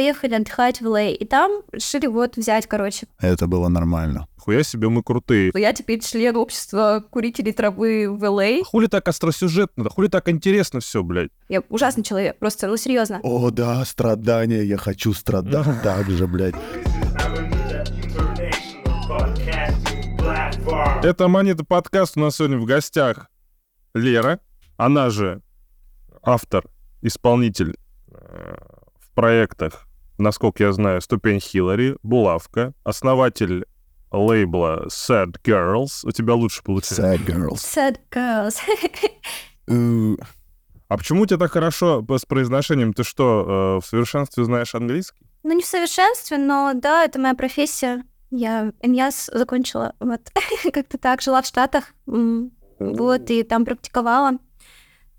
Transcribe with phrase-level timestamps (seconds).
[0.00, 3.06] поехали отдыхать в Лей, и там решили вот взять, короче.
[3.20, 4.26] Это было нормально.
[4.38, 5.52] Хуя себе, мы крутые.
[5.54, 8.64] Я теперь член общества курителей травы в Лей.
[8.64, 11.28] Хули так остросюжетно, да хули так интересно все, блядь.
[11.50, 13.20] Я ужасный человек, просто, ну, серьезно.
[13.22, 16.54] О, да, страдания, я хочу страдать так же, блядь.
[21.02, 23.28] Это Монета подкаст у нас сегодня в гостях
[23.92, 24.40] Лера,
[24.78, 25.42] она же
[26.22, 26.64] автор,
[27.02, 27.76] исполнитель
[28.10, 28.56] э,
[28.98, 29.86] в проектах,
[30.20, 33.64] насколько я знаю, «Ступень Хиллари», «Булавка», основатель
[34.12, 36.00] лейбла Sad Girls.
[36.04, 37.02] У тебя лучше получается.
[37.02, 37.56] Sad girls.
[37.56, 38.56] Sad girls.
[40.88, 42.92] А почему у тебя так хорошо с произношением?
[42.92, 45.24] Ты что, э, в совершенстве знаешь английский?
[45.44, 48.02] Ну, не в совершенстве, но да, это моя профессия.
[48.32, 50.20] Я МЯС закончила, вот,
[50.72, 54.38] как-то так, жила в Штатах, вот, и там практиковала.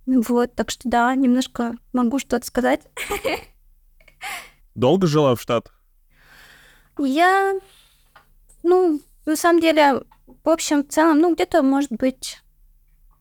[0.06, 2.82] Вот, так что да, немножко могу что-то сказать.
[4.76, 5.76] Долго жила в Штатах?
[7.00, 7.56] Я,
[8.64, 10.04] ну, на самом деле,
[10.44, 12.40] в общем, в целом, ну, где-то, может быть,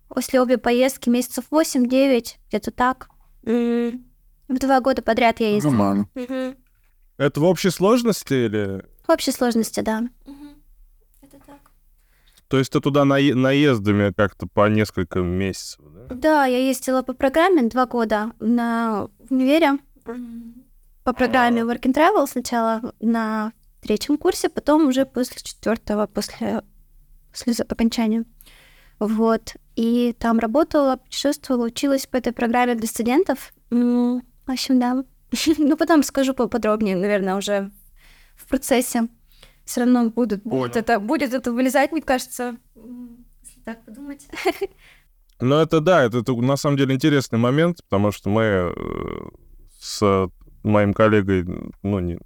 [0.09, 3.09] после обе поездки месяцев 8-9, где-то так.
[3.45, 4.05] М,
[4.49, 6.07] В два года подряд я ездила.
[6.15, 6.57] Мгм.
[7.17, 8.85] Это в общей сложности или...
[9.07, 10.03] В общей сложности, да.
[11.23, 11.61] Это так.
[12.49, 16.15] То есть ты туда наe- наездами как-то по несколько месяцев, да?
[16.15, 19.79] Да, я ездила по программе два года на в универе.
[21.05, 26.63] По программе Work and Travel сначала на третьем курсе, потом уже после четвертого, после,
[27.33, 28.25] после окончания.
[28.99, 29.57] Вот.
[29.77, 33.53] И там работала, путешествовала, училась по этой программе для студентов.
[33.71, 35.05] В общем, да.
[35.59, 37.71] Ну, потом скажу поподробнее, наверное, уже
[38.37, 39.09] в процессе.
[39.65, 42.57] Все равно будут, будет, это, будет это вылезать, мне кажется,
[43.43, 44.27] если так подумать.
[45.41, 48.73] Ну, это да, это, это на самом деле интересный момент, потому что мы э,
[49.79, 50.29] с
[50.63, 51.45] моим коллегой,
[51.83, 52.19] ну, не-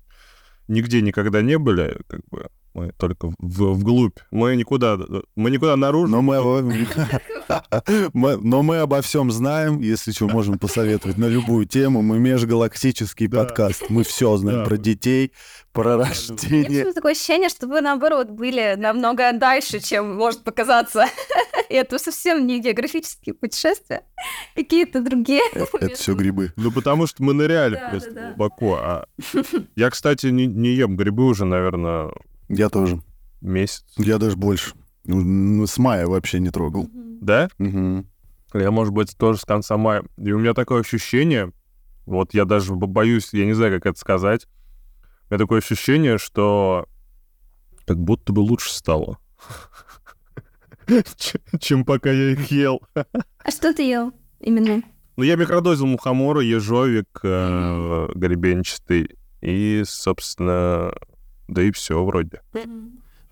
[0.68, 4.18] нигде никогда не были, как бы, мы только в, вглубь.
[4.32, 4.98] Мы никуда,
[5.36, 6.10] мы никуда наружу.
[6.10, 6.88] Но мы,
[8.12, 12.02] но мы обо всем знаем, если что, можем посоветовать на любую тему.
[12.02, 13.84] Мы межгалактический подкаст.
[13.90, 15.32] Мы все знаем про детей,
[15.72, 16.92] про У меня рождение.
[16.92, 21.06] такое ощущение, что вы, наоборот, были намного дальше, чем может показаться.
[21.68, 24.04] И это совсем не географические путешествия,
[24.56, 25.42] какие-то другие.
[25.52, 26.52] Это все грибы.
[26.56, 27.80] Ну, потому что мы ныряли
[28.30, 28.78] глубоко.
[28.80, 29.06] А
[29.76, 32.10] я, кстати, не ем грибы уже, наверное,
[32.48, 33.00] Я тоже.
[33.40, 33.84] месяц.
[33.96, 34.74] Я даже больше.
[35.04, 36.88] Ну, ну, с мая вообще не трогал.
[37.20, 37.48] Да?
[37.58, 38.06] Мгм.
[38.54, 40.04] Я, может быть, тоже с конца мая.
[40.16, 41.52] И у меня такое ощущение,
[42.06, 44.46] вот я даже бо- боюсь, я не знаю, как это сказать.
[45.28, 46.86] У меня такое ощущение, что
[47.86, 49.18] как будто бы лучше стало.
[51.60, 52.80] Чем пока я их ел.
[52.94, 54.82] А что ты ел именно?
[55.16, 59.16] Ну, я микродозил мухомора, ежовик, э, гребенчатый.
[59.40, 60.92] И, собственно,
[61.48, 62.40] да и все вроде.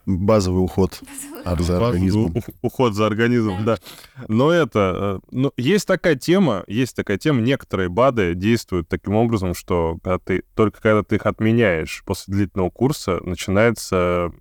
[0.05, 1.01] Базовый уход
[1.45, 2.35] за организмом.
[2.61, 3.79] Уход за организмом, да.
[4.27, 5.21] Но это...
[5.23, 10.19] э, Ну, есть такая тема, есть такая тема, некоторые БАДы действуют таким образом, что когда
[10.19, 14.33] ты, только когда ты их отменяешь после длительного курса, начинается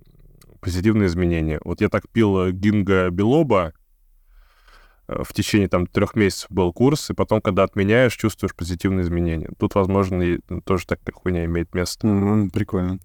[0.61, 1.59] позитивные изменения.
[1.63, 3.73] Вот я так пил э, гинго билоба,
[5.07, 9.49] э, в течение там трех месяцев был курс, и потом, когда отменяешь, чувствуешь позитивные изменения.
[9.59, 12.07] Тут, возможно, и тоже такая хуйня имеет место.
[12.07, 12.97] М, Прикольно.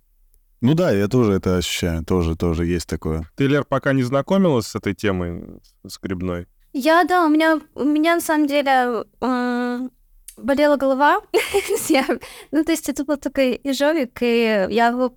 [0.66, 2.04] Ну да, я тоже это ощущаю.
[2.04, 3.22] Тоже, тоже есть такое.
[3.36, 6.48] Ты, Лер, пока не знакомилась с этой темой, с грибной?
[6.72, 9.92] Я, да, у меня, у меня на самом деле м,
[10.36, 11.20] болела голова.
[11.88, 12.18] Я-
[12.50, 15.14] ну, то есть это был такой ежовик, и я его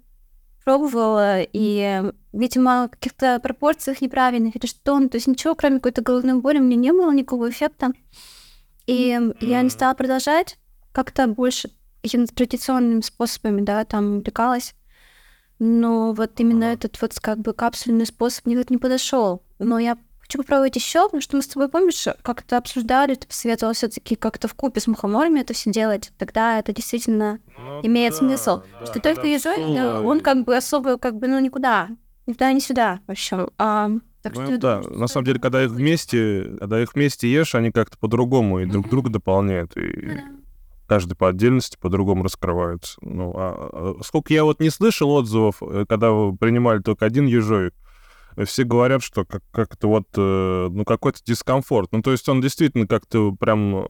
[0.63, 4.99] пробовала, и, видимо, в каких-то пропорциях неправильных или что.
[4.99, 7.91] Ну, то есть ничего, кроме какой-то головной боли, у меня не было никакого эффекта.
[8.85, 10.59] И я не стала продолжать
[10.91, 11.71] как-то больше
[12.03, 14.75] какими-то традиционными способами, да, там увлекалась.
[15.59, 19.43] Но вот именно этот вот как бы капсульный способ мне вот не подошел.
[19.59, 23.73] Но я хочу попробовать еще, потому что мы с тобой, помнишь, как-то обсуждали, ты посоветовал
[23.73, 26.11] все-таки как-то в купе с мухоморами это все делать.
[26.17, 27.39] Тогда это действительно
[27.83, 28.61] имеет смысл.
[28.85, 31.89] что только ежовик, да, он как бы особо, как бы, ну, никуда.
[32.25, 33.49] Ни туда, ни сюда, в общем.
[33.57, 33.89] А,
[34.21, 37.55] так Ну, что да, думаю, на самом деле, когда их вместе, когда их вместе ешь,
[37.55, 39.75] они как-то по-другому и друг друга дополняют.
[39.77, 40.21] И Да.
[40.89, 42.97] Каждый по отдельности по-другому раскрываются.
[43.01, 47.27] Ну, а, а сколько я вот не слышал отзывов, э, когда вы принимали только один
[47.27, 47.73] ежовик,
[48.35, 51.91] э, все говорят, что как- как-то вот, э, ну, какой-то дискомфорт.
[51.93, 53.85] Ну, то есть он действительно как-то прям,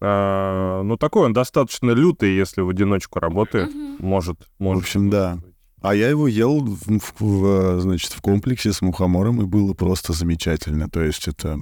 [0.00, 3.72] а, ну, такой он достаточно лютый, если в одиночку работает.
[3.74, 3.96] Мгм.
[4.00, 4.82] Может, В может.
[4.82, 5.38] общем, да.
[5.82, 10.12] А я его ел, в, в- в, значит, в комплексе с мухомором, и было просто
[10.12, 10.88] замечательно.
[10.88, 11.60] То есть это,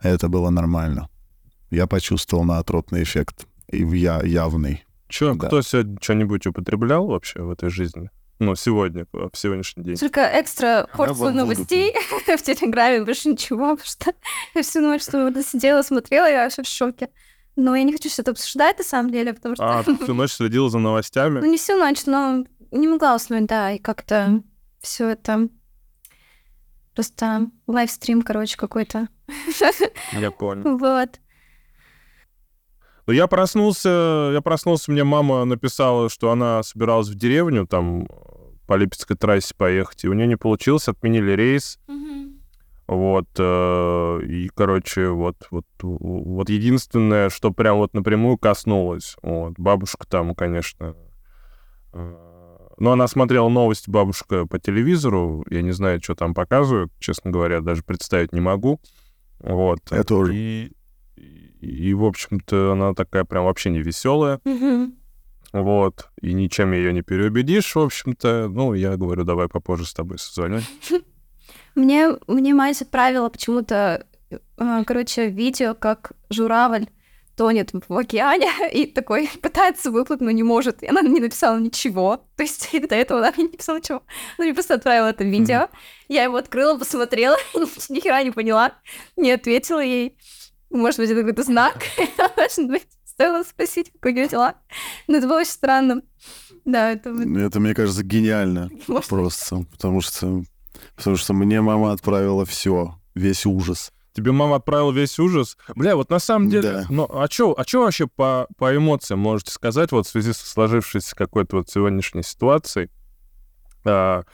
[0.00, 1.08] это было нормально.
[1.70, 3.46] Я почувствовал наотропный эффект.
[3.70, 4.84] И в я, явный.
[5.08, 5.46] Чё, Да.
[5.46, 8.10] кто сегодня что-нибудь употреблял вообще в этой жизни?
[8.38, 9.96] Ну, сегодня, в сегодняшний день.
[9.96, 11.92] Только экстра порцию новостей
[12.26, 14.12] в Телеграме, больше ничего, потому что
[14.54, 17.10] я всю ночь что сидела, смотрела, я вообще в шоке.
[17.56, 19.80] Но я не хочу что-то обсуждать, на самом деле, потому что...
[19.80, 21.40] А, всю ночь следила за новостями?
[21.40, 24.42] Ну, не всю ночь, но не могла уснуть, да, и как-то
[24.80, 25.48] все это...
[26.94, 29.08] Просто лайвстрим, короче, какой-то.
[30.12, 30.78] Я понял.
[30.78, 31.20] Вот.
[33.08, 38.06] Ну, я проснулся, я проснулся, мне мама написала, что она собиралась в деревню, там,
[38.66, 41.80] по Липецкой трассе поехать, и у нее не получилось, отменили рейс.
[42.86, 49.16] Вот, э, и, короче, вот, вот, вот единственное, что прям вот напрямую коснулось.
[49.22, 50.94] Вот, бабушка там, конечно...
[51.94, 52.14] э,
[52.76, 55.46] Ну, она смотрела новости, бабушка, по телевизору.
[55.48, 58.80] Я не знаю, что там показывают, честно говоря, даже представить не могу.
[59.40, 59.80] Вот.
[59.90, 60.34] Я тоже.
[60.34, 60.72] И,
[61.60, 64.40] и, в общем-то, она такая прям вообще не веселая.
[65.52, 66.08] Вот.
[66.20, 68.48] И ничем ее не переубедишь, в общем-то.
[68.48, 70.60] Ну, я говорю, давай попозже с тобой созвоню.
[71.74, 76.88] Мне, мне мать отправила почему-то, э, короче, видео, как журавль
[77.38, 80.82] тонет в океане и такой пытается выплыть, но не может.
[80.82, 82.20] И она не написала ничего.
[82.36, 84.02] То есть до этого она мне не написала ничего.
[84.36, 85.68] Она мне просто отправила это видео.
[86.08, 87.36] Я его открыла, посмотрела,
[87.88, 88.72] ни хера не поняла.
[89.16, 90.18] Не ответила ей.
[90.70, 91.82] Может быть, это какой-то знак.
[92.36, 94.54] Может быть, стоило спросить, как у нее дела.
[95.06, 96.02] Но это было очень странно.
[96.64, 100.42] Да, это вот- Это, мне кажется, гениально может, просто, потому что,
[100.96, 103.92] потому что мне мама отправила все, весь ужас.
[104.12, 105.56] Тебе мама отправила весь ужас.
[105.76, 106.72] Бля, вот на самом деле...
[106.72, 106.86] Да.
[106.90, 110.44] Ну, а что а чё вообще по, по эмоциям можете сказать вот в связи со
[110.46, 112.90] сложившейся какой-то вот сегодняшней ситуацией?
[113.84, 114.24] А,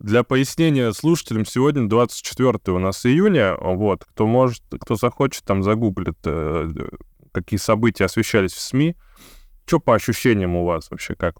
[0.00, 6.16] для пояснения слушателям, сегодня 24 у нас июня, вот, кто может, кто захочет, там загуглит,
[6.24, 6.70] э,
[7.32, 8.96] какие события освещались в СМИ.
[9.66, 11.36] Что по ощущениям у вас вообще, как?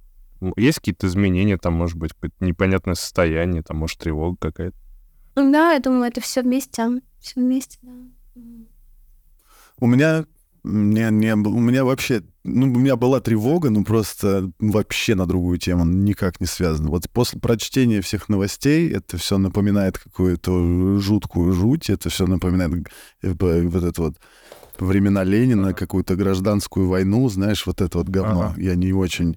[0.56, 4.76] Есть какие-то изменения, там, может быть, какое-то непонятное состояние, там, может, тревога какая-то?
[5.34, 7.00] Да, я думаю, это все вместе.
[7.18, 7.92] Все вместе, да.
[9.78, 10.26] У меня
[10.62, 15.58] не, не, у меня вообще, ну, у меня была тревога, ну, просто вообще на другую
[15.58, 16.90] тему, никак не связано.
[16.90, 22.88] Вот после прочтения всех новостей это все напоминает какую-то жуткую жуть, это все напоминает
[23.22, 24.16] э, вот это вот
[24.78, 28.52] времена Ленина, какую-то гражданскую войну, знаешь, вот это вот говно.
[28.52, 28.60] Ага.
[28.60, 29.36] Я не очень...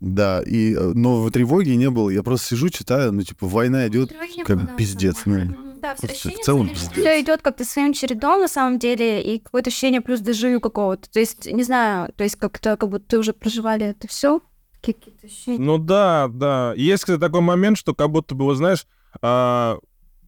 [0.00, 2.10] Да, и, э, но в тревоге не было.
[2.10, 4.12] Я просто сижу, читаю, ну, типа, война идет,
[4.44, 5.69] как пиздец, ну.
[5.80, 6.90] Да, Просто ощущение в целом пиздец.
[6.92, 11.10] Все идет как-то своим чередом на самом деле, и какое-то ощущение плюс дежавю какого-то.
[11.10, 14.40] То есть, не знаю, то есть как-то как будто уже проживали это все.
[14.82, 15.58] Какие-то ощущения.
[15.58, 16.74] Ну да, да.
[16.76, 18.86] Есть, кстати, такой момент, что как будто бы, вот знаешь,
[19.22, 19.78] а,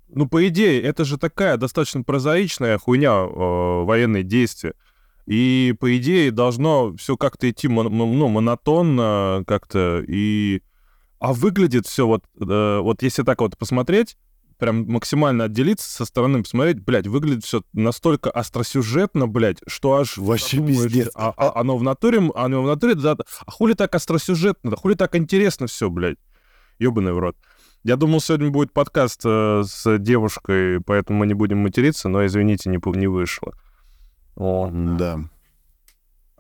[0.09, 4.75] ну, по идее, это же такая достаточно прозаичная хуйня, э, военные действия.
[5.27, 10.05] И, по идее, должно все как-то идти мон- ну, монотонно как-то.
[10.07, 10.63] И...
[11.19, 14.17] А выглядит все вот, э, вот если так вот посмотреть,
[14.63, 20.17] прям максимально отделиться со стороны, посмотреть, блядь, выглядит все настолько остросюжетно, блядь, что аж...
[20.17, 21.11] Вообще задумаешься, пиздец.
[21.17, 24.95] А, а- оно в натуре, оно в натуре, да, а хули так остросюжетно, да хули
[24.95, 26.19] так интересно все, блядь.
[26.79, 27.37] Ёбаный в рот.
[27.83, 32.71] Я думал, сегодня будет подкаст э, с девушкой, поэтому мы не будем материться, но, извините,
[32.71, 33.55] не, не вышло.
[34.37, 34.71] О.
[34.73, 35.25] Да.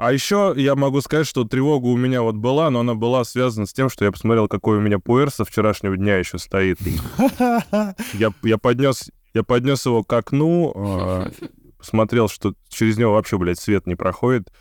[0.02, 3.66] А еще я могу сказать, что тревога у меня вот была, но она была связана
[3.66, 6.80] с тем, что я посмотрел, какой у меня пуэр со вчерашнего дня еще стоит.
[8.12, 11.30] Я, я, поднес, я поднес его к окну, э,
[11.78, 14.52] посмотрел, что через него вообще, блядь, свет не проходит.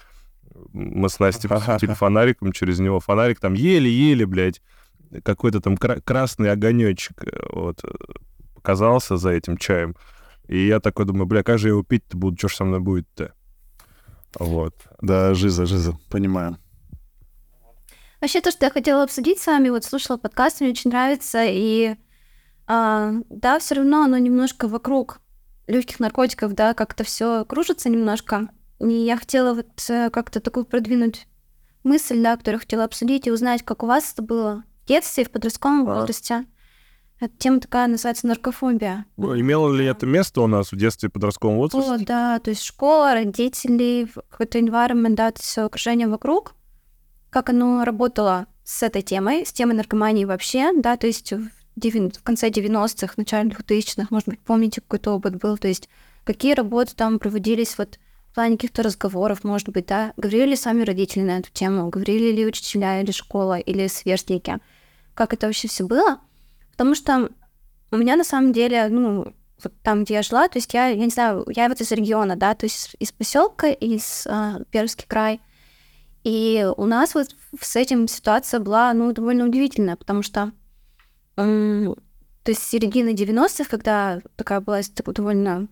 [0.74, 3.00] Мы с Настей посветили фонариком через него.
[3.00, 4.62] Фонарик там еле-еле, блядь,
[5.24, 7.90] какой-то там кра- красный огонечек э, вот, э,
[8.54, 9.96] показался за этим чаем.
[10.48, 12.80] И я такой думаю, бля, как же я его пить-то буду, что ж со мной
[12.80, 13.34] будет-то?
[14.40, 14.76] Вот.
[15.02, 16.58] Да, жиза, жиза, понимаю.
[18.20, 21.96] Вообще, то, что я хотела обсудить с вами, вот слушала подкаст, мне очень нравится, и
[22.68, 25.20] а, да, все равно оно немножко вокруг
[25.68, 28.50] легких наркотиков, да, как-то все кружится немножко.
[28.80, 31.28] И я хотела вот э, как-то такую продвинуть
[31.84, 35.32] мысль, да, которую хотела обсудить и узнать, как у вас это было в детстве, в
[35.32, 35.96] подростковом А.
[35.96, 36.46] возрасте.
[37.22, 39.06] Эта тема такая называется наркофобия.
[39.16, 42.04] Имело ли это место у нас в детстве и подростковом О, возрасте?
[42.04, 46.56] да, то есть школа, родители, какой-то environment, да, все окружение вокруг.
[47.30, 52.24] Как оно работало с этой темой, с темой наркомании вообще, да, то есть в, в
[52.24, 55.90] конце 90-х, начале 2000-х, может быть, помните, какой-то опыт был, то есть
[56.24, 58.00] какие работы там проводились вот
[58.32, 62.32] в плане каких-то разговоров, может быть, да, говорили ли сами родители на эту тему, говорили
[62.32, 64.58] ли учителя или школа, или сверстники,
[65.14, 66.20] как это вообще все было,
[66.72, 67.30] потому что
[67.92, 70.96] у меня на самом деле, ну, вот там, где я жила, то есть я, я
[70.96, 75.40] не знаю, я вот из региона, да, то есть из поселка, из а, Пермский край.
[76.24, 80.52] И у нас вот с этим ситуация была, ну, довольно удивительная, потому что
[81.38, 81.96] м,
[82.44, 85.68] то есть середина 90-х, когда такая была довольно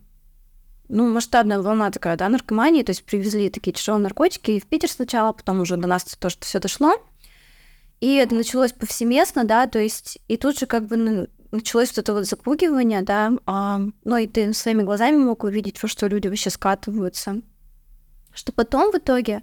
[0.88, 5.32] ну, масштабная волна такая, да, наркомании, то есть привезли такие тяжелые наркотики в Питер сначала,
[5.32, 6.94] потом уже до нас то, что все дошло.
[8.00, 12.14] И это началось повсеместно, да, то есть и тут же как бы началось вот это
[12.14, 17.42] вот запугивание, да, а, ну и ты своими глазами мог увидеть, что люди вообще скатываются.
[18.32, 19.42] Что потом в итоге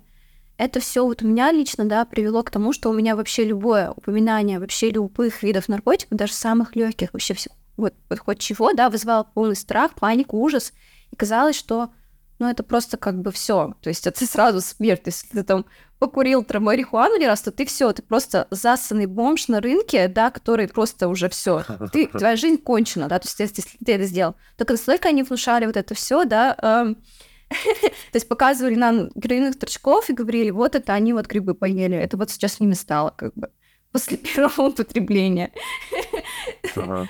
[0.57, 3.91] это все вот у меня лично, да, привело к тому, что у меня вообще любое
[3.91, 8.89] упоминание вообще любых видов наркотиков, даже самых легких, вообще все, вот, вот хоть чего, да,
[8.89, 10.73] вызывало полный страх, панику, ужас.
[11.11, 11.91] И казалось, что
[12.39, 13.73] ну, это просто как бы все.
[13.81, 15.03] То есть это сразу смерть.
[15.03, 15.65] То есть ты там
[15.99, 20.67] покурил марихуану не раз, то ты все, ты просто засанный бомж на рынке, да, который
[20.67, 21.63] просто уже все.
[21.91, 24.35] Ты, твоя жизнь кончена, да, то есть если ты это сделал.
[24.57, 26.95] Только настолько они внушали вот это все, да, эм,
[27.49, 32.17] то есть показывали нам героиновых торчков и говорили, вот это они вот грибы поели, это
[32.17, 33.49] вот сейчас с ними стало как бы
[33.91, 35.51] после первого употребления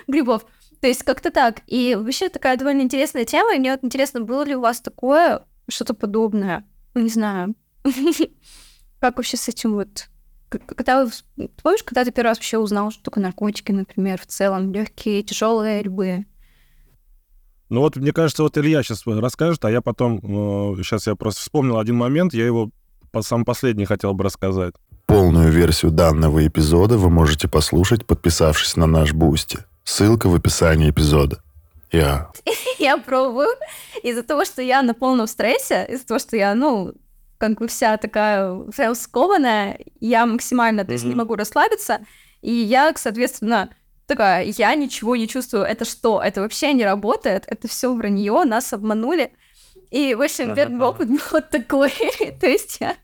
[0.07, 0.45] грибов.
[0.81, 1.61] То есть как-то так.
[1.67, 5.43] И вообще такая довольно интересная тема, и мне вот интересно, было ли у вас такое,
[5.69, 6.65] что-то подобное?
[6.93, 7.55] Ну, не знаю.
[8.99, 10.07] Как вообще с этим вот...
[10.49, 11.11] Когда вы...
[11.61, 15.83] Помнишь, когда ты первый раз вообще узнал, что такое наркотики, например, в целом, легкие, тяжелые,
[15.83, 16.25] любые?
[17.69, 21.41] Ну вот, мне кажется, вот Илья сейчас расскажет, а я потом, э, сейчас я просто
[21.41, 22.71] вспомнил один момент, я его
[23.11, 24.73] по сам последний хотел бы рассказать.
[25.05, 29.59] Полную версию данного эпизода вы можете послушать, подписавшись на наш Boosty.
[29.87, 31.41] Ссылка в описании эпизода.
[31.93, 32.29] Я.
[32.77, 33.47] Я пробую.
[34.03, 36.93] Из-за того, что я на полном стрессе, из-за того, что я, ну,
[37.37, 42.05] как бы вся такая прям скованная, я максимально, то есть, не могу расслабиться,
[42.41, 43.69] и я, соответственно,
[44.07, 45.63] такая, я ничего не чувствую.
[45.63, 46.21] Это что?
[46.21, 47.45] Это вообще не работает.
[47.47, 49.31] Это все вранье, нас обманули.
[49.89, 51.93] И, в общем, первый опыт был вот такой.
[52.41, 52.97] То есть я...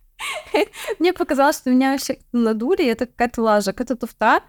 [0.99, 4.41] Мне показалось, что меня вообще надули, это какая-то лажа, какая-то туфта.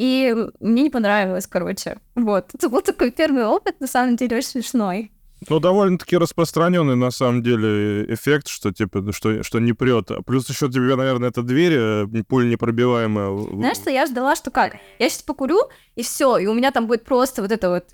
[0.00, 1.98] И мне не понравилось, короче.
[2.14, 2.54] Вот.
[2.54, 5.12] Это был такой первый опыт, на самом деле, очень смешной.
[5.46, 10.08] Ну, довольно-таки распространенный на самом деле эффект, что типа, что, что не прет.
[10.24, 13.46] Плюс еще тебе, наверное, эта дверь э, пуль непробиваемая.
[13.52, 14.76] Знаешь, что я ждала, что как?
[14.98, 17.84] Я сейчас покурю, и все, и у меня там будет просто вот это вот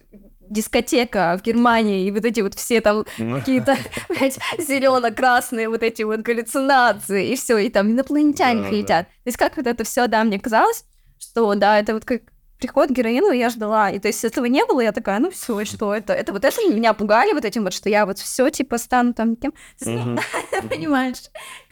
[0.48, 3.76] дискотека в Германии, и вот эти вот все там какие-то,
[4.58, 9.08] зелено-красные вот эти вот галлюцинации, и все, и там инопланетяне летят.
[9.08, 10.84] То есть как вот это все, да, мне казалось,
[11.30, 12.22] что да, это вот как
[12.58, 13.90] приход героину я ждала.
[13.90, 16.12] И то есть этого не было, я такая, ну все, что это?
[16.12, 19.36] Это вот это меня пугали вот этим вот, что я вот все типа стану там
[19.36, 19.52] кем.
[20.68, 21.22] Понимаешь?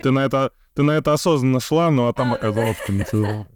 [0.02, 3.46] Ты на это ты на это осознанно шла, ну а там это.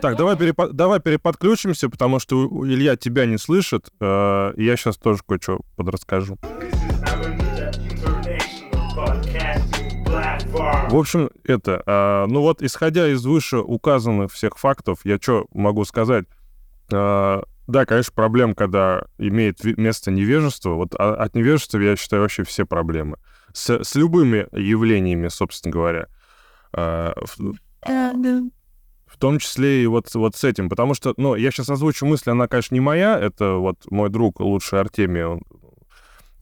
[0.00, 0.76] Так, давай, перепод...
[0.76, 3.88] давай переподключимся, потому что Илья тебя не слышит.
[4.00, 6.38] Э, я сейчас тоже кое-что подрасскажу.
[10.54, 15.84] В общем, это, а, ну вот, исходя из выше указанных всех фактов, я что могу
[15.84, 16.26] сказать?
[16.92, 20.70] А, да, конечно, проблем, когда имеет место невежество.
[20.70, 23.16] Вот а, от невежества, я считаю, вообще все проблемы.
[23.52, 26.06] С, с любыми явлениями, собственно говоря.
[26.72, 27.54] А, в,
[29.06, 30.68] в том числе и вот, вот с этим.
[30.68, 33.18] Потому что, ну, я сейчас озвучу мысль, она, конечно, не моя.
[33.18, 35.42] Это вот мой друг, лучший Артемий, он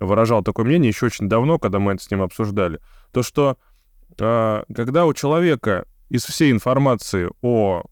[0.01, 2.81] выражал такое мнение еще очень давно, когда мы это с ним обсуждали.
[3.13, 3.57] То, что
[4.17, 7.83] когда у человека из всей информации о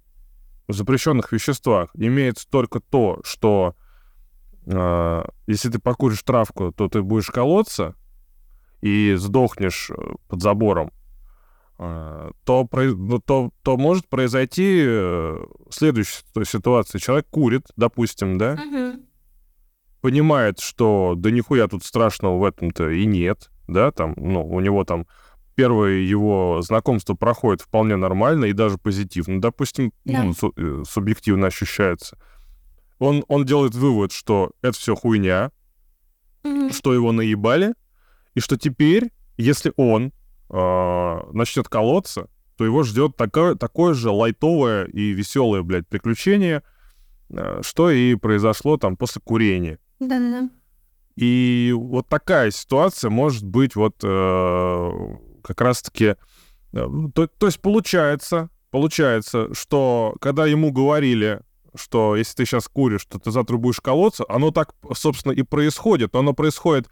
[0.68, 3.74] запрещенных веществах имеется только то, что
[4.66, 7.94] э, если ты покуришь травку, то ты будешь колоться
[8.80, 9.94] и сдохнешь э,
[10.28, 10.92] под забором,
[11.78, 15.38] э, то, ну, то, то может произойти э,
[15.70, 16.98] следующая ситуация.
[16.98, 19.00] Человек курит, допустим, да, угу.
[20.00, 24.84] понимает, что да нихуя тут страшного в этом-то и нет, да, там, ну, у него
[24.84, 25.06] там
[25.60, 29.42] первое его знакомство проходит вполне нормально и даже позитивно.
[29.42, 30.22] Допустим, да.
[30.22, 32.16] ну, су- э, субъективно ощущается.
[32.98, 35.50] Он, он делает вывод, что это все хуйня,
[36.44, 36.72] mm-hmm.
[36.72, 37.74] что его наебали,
[38.34, 40.12] и что теперь, если он
[40.48, 46.62] э, начнет колоться, то его ждет такое, такое же лайтовое и веселое, блядь, приключение,
[47.28, 49.78] э, что и произошло там после курения.
[49.98, 50.48] Да-да-да.
[51.16, 54.90] И вот такая ситуация может быть вот э,
[55.40, 56.16] как раз-таки...
[56.72, 61.40] Э, то, то есть получается, получается, что когда ему говорили,
[61.74, 66.12] что если ты сейчас куришь, то ты завтра будешь колоться, оно так, собственно, и происходит.
[66.12, 66.88] Но оно происходит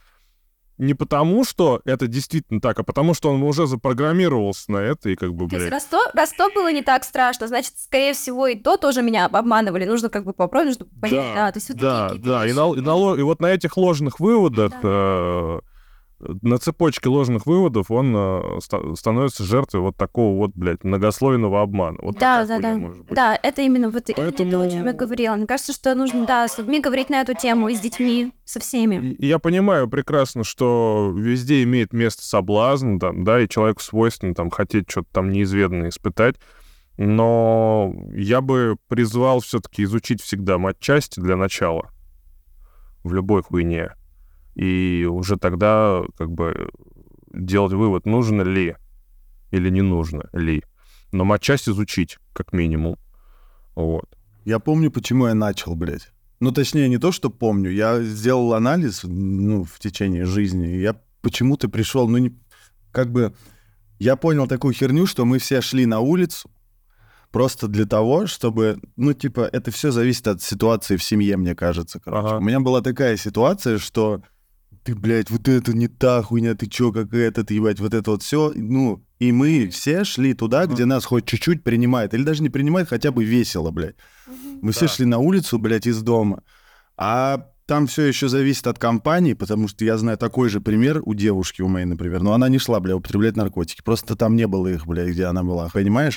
[0.78, 5.16] не потому, что это действительно так, а потому, что он уже запрограммировался на это и
[5.16, 5.50] как бы, блядь...
[5.50, 8.76] То есть раз то, раз то было не так страшно, значит, скорее всего, и то
[8.76, 9.84] тоже меня обманывали.
[9.84, 11.34] Нужно как бы попробовать, чтобы понять.
[11.34, 12.46] Да, а, то есть вот да, да.
[12.46, 14.80] И, на, и, на, и вот на этих ложных выводах да.
[14.84, 15.60] э,
[16.20, 21.98] на цепочке ложных выводов он э, ста- становится жертвой вот такого вот, блядь, многослойного обмана.
[22.02, 22.74] Вот Да, да, да.
[22.76, 23.14] может быть.
[23.14, 25.36] Да, это именно вот Поэтому- то, о чем я говорила.
[25.36, 28.58] Мне кажется, что нужно, да, с людьми говорить на эту тему, и с детьми, со
[28.58, 29.12] всеми.
[29.12, 34.50] И Я понимаю прекрасно, что везде имеет место соблазн, там, да, и человеку свойственно там
[34.50, 36.34] хотеть что-то там неизведанное испытать.
[36.96, 41.90] Но я бы призвал все-таки изучить всегда матчасти для начала
[43.04, 43.92] в любой хуйне.
[44.58, 46.70] И уже тогда как бы
[47.32, 48.74] делать вывод, нужно ли
[49.52, 50.64] или не нужно ли.
[51.12, 52.98] Но матчасть изучить, как минимум.
[53.76, 54.06] Вот.
[54.44, 56.10] Я помню, почему я начал, блядь.
[56.40, 57.70] Ну, точнее, не то, что помню.
[57.70, 60.68] Я сделал анализ, ну, в течение жизни.
[60.74, 62.36] и Я почему-то пришел, ну, не...
[62.90, 63.32] как бы...
[64.00, 66.50] Я понял такую херню, что мы все шли на улицу
[67.30, 68.80] просто для того, чтобы...
[68.96, 72.26] Ну, типа, это все зависит от ситуации в семье, мне кажется, короче.
[72.26, 72.38] Ага.
[72.38, 74.22] У меня была такая ситуация, что
[74.88, 78.10] ты, блядь, вот это не та хуйня, ты чё, как это, ты, ебать, вот это
[78.10, 78.52] вот все.
[78.54, 82.14] Ну, и мы все шли туда, где нас хоть чуть-чуть принимает.
[82.14, 83.96] Или даже не принимает, хотя бы весело, блядь.
[84.62, 86.42] Мы все шли на улицу, блядь, из дома.
[86.96, 91.12] А там все еще зависит от компании, потому что я знаю такой же пример у
[91.12, 92.22] девушки, у моей, например.
[92.22, 93.82] Но она не шла, бля, употреблять наркотики.
[93.84, 96.16] Просто там не было их, бля, где она была, понимаешь?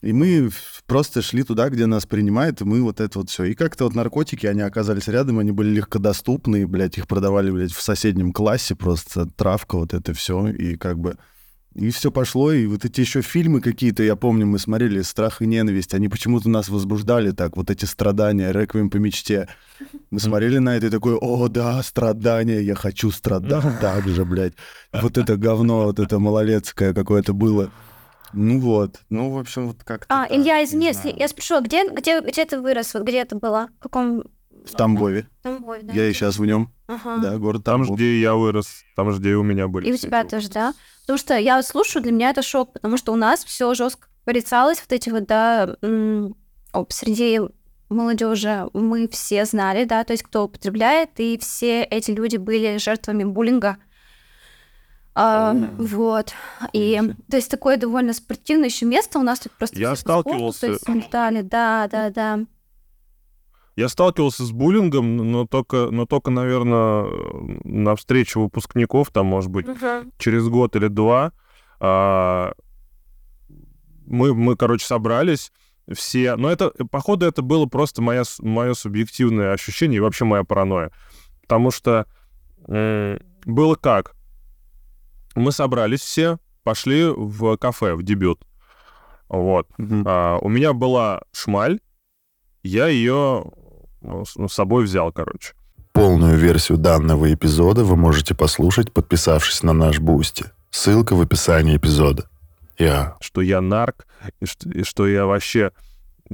[0.00, 0.50] И мы
[0.86, 3.44] просто шли туда, где нас принимают, и мы вот это вот все.
[3.44, 7.72] И как-то вот наркотики, они оказались рядом, они были легкодоступны, и, блядь, их продавали, блядь,
[7.72, 11.16] в соседнем классе, просто травка, вот это все, и как бы...
[11.74, 15.46] И все пошло, и вот эти еще фильмы какие-то, я помню, мы смотрели «Страх и
[15.46, 19.48] ненависть», они почему-то нас возбуждали так, вот эти страдания, «Реквием по мечте».
[20.10, 24.54] Мы смотрели на это и такой, о, да, страдания, я хочу страдать так же, блядь.
[24.92, 27.70] Вот это говно, вот это малолетское какое-то было.
[28.32, 31.16] Ну вот, ну, в общем, вот как-то А, так, Илья, не извини, знаю.
[31.18, 32.94] я спрошу, а где, где, где ты вырос?
[32.94, 33.68] Вот где это было?
[33.78, 34.24] В каком...
[34.64, 35.26] В Тамбове.
[35.42, 35.92] Тамбове, да?
[35.94, 37.18] Я и сейчас в нем, Ага.
[37.22, 39.88] да, город Там же, где я вырос, там же, где у меня были.
[39.88, 40.74] И у тебя эти тоже, да?
[41.02, 44.08] Потому что я вот слушаю, для меня это шок, потому что у нас все жестко
[44.24, 45.76] порицалось, вот эти вот, да,
[46.72, 47.40] об- среди
[47.88, 53.24] молодежи мы все знали, да, то есть кто употребляет, и все эти люди были жертвами
[53.24, 53.78] буллинга.
[55.20, 56.32] А, вот.
[56.72, 60.30] И то есть такое довольно спортивное еще место у нас тут просто Я по спорту,
[60.30, 62.38] сталкивался- то есть да, да, да.
[63.74, 67.06] Я сталкивался с буллингом, но только, но только, наверное,
[67.64, 69.66] на встрече выпускников, там, может быть,
[70.18, 71.32] через год или два.
[71.80, 72.52] а,
[74.06, 75.52] мы, мы, короче, собрались
[75.92, 76.36] все.
[76.36, 80.90] Но это, походу, это было просто моя, мое субъективное ощущение и вообще моя паранойя.
[81.42, 82.06] Потому что
[82.66, 84.14] м, было как?
[85.38, 88.40] Мы собрались все, пошли в кафе, в дебют.
[89.28, 89.68] Вот.
[89.78, 90.04] Мгм.
[90.06, 91.80] А, у меня была шмаль,
[92.62, 93.44] я ее
[94.00, 95.54] ну, с ну, с собой взял, короче.
[95.92, 100.46] Полную версию данного эпизода вы можете послушать, подписавшись на наш Boosty.
[100.70, 102.28] Ссылка в описании эпизода.
[102.78, 103.16] Я.
[103.20, 104.06] Что я нарк,
[104.40, 105.72] и что, и что я вообще,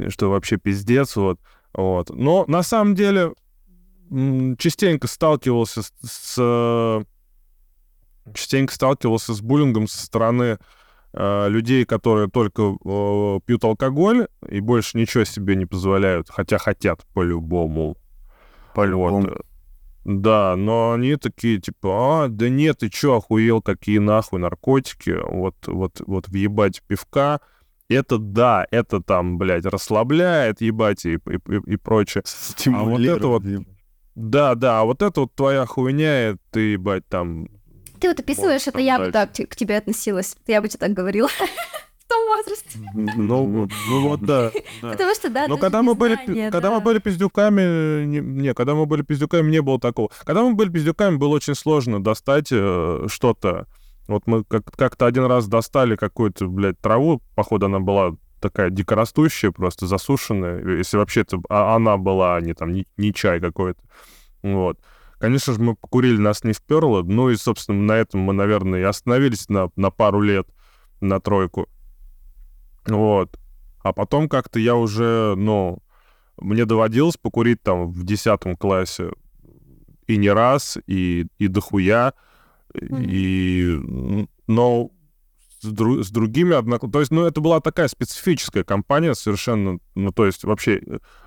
[0.09, 1.41] что вообще пиздец, вот.
[1.73, 2.11] вот.
[2.11, 3.33] Но на самом деле
[4.59, 7.05] частенько сталкивался с, с,
[8.33, 10.59] частенько сталкивался с буллингом со стороны
[11.13, 17.05] э, людей, которые только э, пьют алкоголь и больше ничего себе не позволяют, хотя хотят
[17.13, 17.97] по-любому.
[18.75, 19.21] По-любому.
[19.23, 19.41] Вот.
[20.05, 25.55] Да, но они такие, типа, а, да нет, ты чё, охуел, какие нахуй наркотики, вот,
[25.67, 27.41] вот, вот въебать пивка,
[27.89, 32.23] это да, это там, блядь, расслабляет, ебать, и, и, и- и прочее.
[32.27, 33.19] Стимулирует.
[33.19, 33.45] это вот-
[34.15, 37.49] Да, да, а вот это вот твоя хуйня, и ты, ебать, там...
[38.01, 40.37] Ты вот описываешь, это я бы так к тебе относилась.
[40.47, 41.29] Я бы тебе так говорила.
[42.05, 42.79] В том возрасте.
[43.17, 44.51] Ну, вот- ну вот, да.
[44.83, 44.91] да.
[44.93, 46.17] Потому что, да, Но когда мы были,
[46.51, 46.71] когда да.
[46.73, 50.11] мы были пиздюками, не, не, когда мы были пиздюками, не было такого.
[50.25, 53.67] Когда мы были пиздюками, было очень сложно достать э, что-то.
[54.07, 59.51] Вот мы как- как-то один раз достали какую-то, блядь, траву, походу она была такая дикорастущая,
[59.51, 63.81] просто засушенная, если вообще это а- она была, а не там, не, не чай какой-то.
[64.43, 64.79] Вот.
[65.19, 68.85] Конечно же, мы покурили, нас не вперло, ну и, собственно, на этом мы, наверное, и
[68.85, 70.47] остановились на, на пару лет,
[71.01, 71.69] на тройку.
[72.87, 73.39] Вот.
[73.83, 75.79] А потом как-то я уже, ну,
[76.39, 79.11] мне доводилось покурить там в 10 классе
[80.07, 82.13] и не раз, и, и дохуя,
[82.75, 83.81] и,
[84.47, 84.91] но
[85.61, 90.13] с, дру- с другими, однако, то есть, ну, это была такая специфическая компания совершенно, ну,
[90.13, 90.83] то есть, вообще,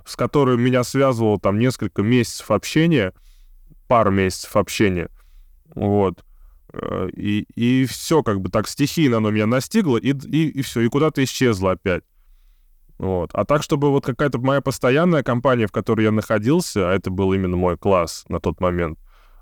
[0.06, 3.14] с которой меня связывало там несколько месяцев общения,
[3.88, 5.10] пару месяцев общения,
[5.74, 6.24] вот,
[6.74, 10.82] Э, и, и все как бы так стихийно оно меня настигло, и, и, и все,
[10.82, 12.04] и куда-то исчезло опять.
[12.98, 13.30] Вот.
[13.34, 17.32] А так, чтобы вот какая-то моя постоянная компания, в которой я находился, а это был
[17.34, 19.00] именно мой класс на тот момент,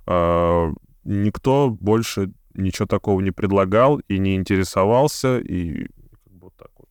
[0.07, 5.87] э, никто больше ничего такого не предлагал и не интересовался, и
[6.27, 6.89] вот так вот.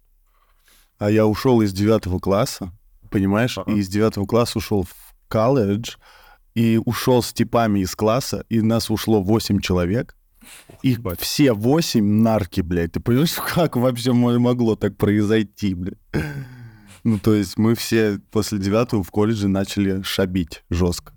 [0.99, 2.73] А я ушел из девятого класса,
[3.11, 3.59] понимаешь?
[3.59, 3.71] Ага.
[3.73, 5.97] И из девятого класса ушел в колледж,
[6.55, 10.17] и ушел с типами из класса, и нас ушло 8 человек.
[10.83, 11.21] И ебать.
[11.21, 12.93] все восемь нарки, блядь.
[12.93, 15.99] Ты понимаешь, как вообще мо- могло так произойти, блядь?
[17.03, 21.13] Ну, то есть мы все после девятого в колледже начали шабить жестко,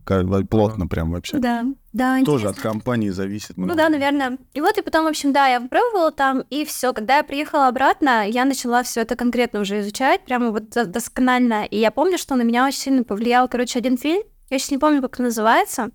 [0.50, 1.38] плотно прям вообще.
[1.40, 2.50] Да, да, Тоже интересно.
[2.50, 3.56] от компании зависит.
[3.56, 3.78] Ну много.
[3.78, 4.38] да, наверное.
[4.54, 6.92] И вот, и потом, в общем, да, я попробовала там, и все.
[6.92, 11.64] Когда я приехала обратно, я начала все это конкретно уже изучать, прямо вот до- досконально.
[11.66, 14.24] И я помню, что на меня очень сильно повлиял, короче, один фильм.
[14.50, 15.92] Я сейчас не помню, как он называется,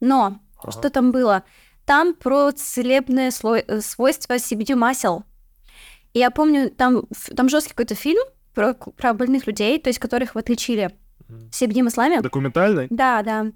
[0.00, 0.72] но Ага.
[0.72, 1.42] что там было?
[1.84, 5.24] Там про целебные слой- э, свойства CBD масел.
[6.12, 7.04] И я помню, там,
[7.36, 8.22] там жесткий какой-то фильм
[8.54, 10.90] про, про больных людей, то есть которых вот лечили.
[11.52, 12.20] CBD маслами.
[12.20, 12.88] Документальный?
[12.90, 13.46] Да, да.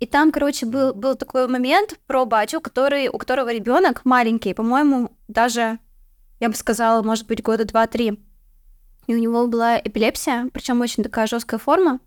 [0.00, 5.10] И там, короче, был, был такой момент про батю, который, у которого ребенок маленький, по-моему,
[5.28, 5.78] даже,
[6.40, 8.18] я бы сказала, может быть, года два-три.
[9.06, 12.00] И у него была эпилепсия, причем очень такая жесткая форма.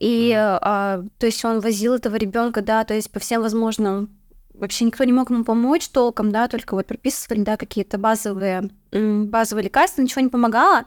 [0.00, 4.20] И, а, то есть, он возил этого ребенка, да, то есть по всем возможным
[4.54, 9.64] вообще никто не мог ему помочь толком, да, только вот прописывали, да, какие-то базовые, базовые
[9.64, 10.84] лекарства, ничего не помогало.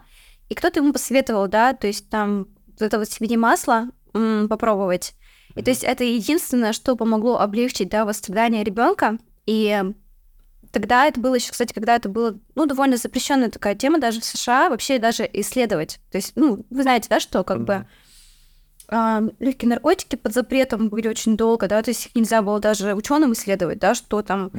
[0.50, 5.16] И кто-то ему посоветовал, да, то есть там вот это вот CBD-масло м, попробовать.
[5.56, 9.18] И то есть это единственное, что помогло облегчить, да, восстрадание ребенка.
[9.46, 9.84] И
[10.72, 14.26] тогда это было еще, кстати, когда это было, ну, довольно запрещенная такая тема даже в
[14.26, 16.00] США, вообще даже исследовать.
[16.12, 17.88] То есть, ну, вы знаете, да, что как бы а,
[18.90, 23.34] легкие наркотики под запретом были очень долго, да, то есть их нельзя было даже ученым
[23.34, 24.52] исследовать, да, что там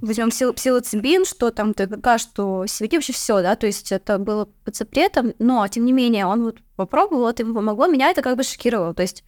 [0.00, 4.48] возьмем псил- псилоцибин, что там ТГК, что CBD, вообще все, да, то есть это было
[4.64, 8.36] под запретом, но тем не менее он вот попробовал, это ему помогло, меня это как
[8.36, 9.24] бы шокировало, то есть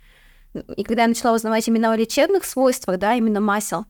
[0.76, 3.86] и когда я начала узнавать именно о лечебных свойствах, да, именно масел,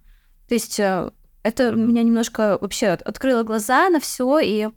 [0.48, 1.10] то есть э,
[1.42, 1.88] это Мгм.
[1.90, 4.68] меня немножко вообще от- открыло глаза на все, и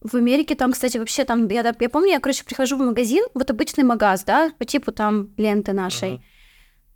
[0.00, 3.50] в Америке там, кстати, вообще там, я, я помню, я, короче, прихожу в магазин, вот
[3.50, 6.22] обычный магаз, да, по типу там ленты нашей, Мгм.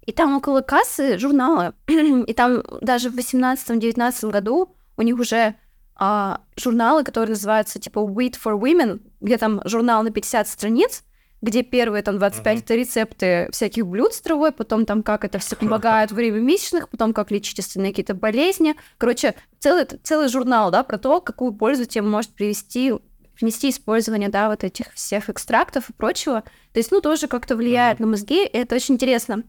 [0.06, 1.72] и там около кассы журналы.
[2.26, 5.54] И там даже в 18-19 году у них уже
[5.96, 11.04] а, журналы, которые называются типа Wheat for Women, где там журнал на 50 страниц,
[11.42, 12.64] где первые там 25 Мгм.
[12.64, 16.88] это рецепты всяких блюд с травой, потом там как это все помогает во время месячных,
[16.88, 18.74] потом как лечить остальные какие-то болезни.
[18.98, 22.92] Короче, целый, целый журнал, да, про то, какую пользу тебе может привести
[23.37, 26.42] принести использование, да, вот этих всех экстрактов и прочего.
[26.74, 29.44] То есть, ну, тоже как-то влияет на мозги, и это очень интересно.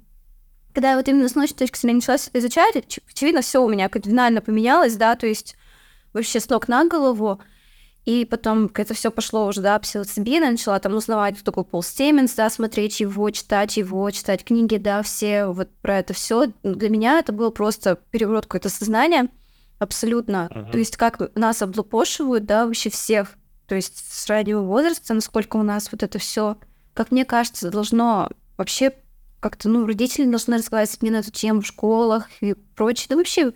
[0.73, 3.89] Когда я вот именно с научной точки зрения начала изучать, оч- очевидно, все у меня
[3.89, 5.57] кардинально поменялось, да, то есть
[6.13, 7.41] вообще с ног на голову.
[8.05, 11.83] И потом это все пошло уже, да, псилоцибин, я начала там узнавать, кто такой Пол
[11.83, 16.47] Стеменс, да, смотреть его, читать его, читать книги, да, все вот про это все.
[16.63, 19.29] Для меня это был просто переворот какое-то сознания,
[19.77, 20.49] абсолютно.
[20.49, 20.71] Мгм.
[20.71, 23.35] То есть как нас облапошивают, да, вообще всех.
[23.67, 26.57] То есть с раннего возраста, насколько у нас вот это все,
[26.93, 28.93] как мне кажется, должно вообще
[29.39, 33.07] как-то, ну, родители должны разговаривать детьми на эту тему в школах и прочее.
[33.09, 33.53] Да вообще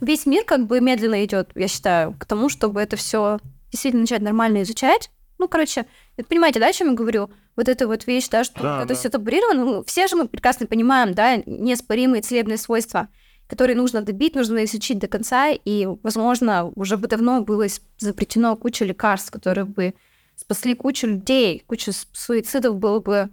[0.00, 3.38] весь мир как бы медленно идет, я считаю, к тому, чтобы это все
[3.70, 5.10] действительно начать нормально изучать.
[5.38, 5.86] Ну, короче,
[6.28, 7.30] понимаете, да, о чем я говорю?
[7.54, 8.94] Вот эта вот вещь, да, что Да, это да.
[8.94, 9.64] все табурировано.
[9.64, 13.08] Ну, все же мы прекрасно понимаем, да, неоспоримые целебные свойства,
[13.46, 17.66] которые нужно добить, нужно изучить до конца, и, возможно, уже бы давно было
[17.98, 19.94] запретено куча лекарств, которые бы
[20.36, 23.30] спасли кучу людей, куча суицидов было бы,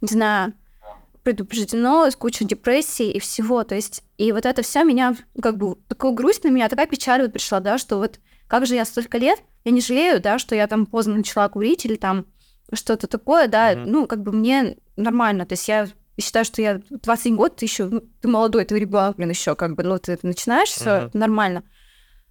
[0.00, 0.54] не знаю,
[1.22, 3.62] предупреждено, куча депрессий и всего.
[3.62, 7.22] То есть, и вот это все меня, как бы, такую грусть на меня, такая печаль
[7.22, 10.54] вот пришла, да, что вот как же я столько лет, я не жалею, да, что
[10.54, 12.26] я там поздно начала курить или там
[12.72, 13.90] что-то такое, да, Мгм.
[13.92, 15.88] ну, как бы мне нормально, то есть я
[16.20, 19.74] считаю, что я 20 год, ты еще, ну, ты молодой, ты ребенок, блин, еще как
[19.74, 21.10] бы, ну, ты начинаешь, все Мгм.
[21.12, 21.62] нормально.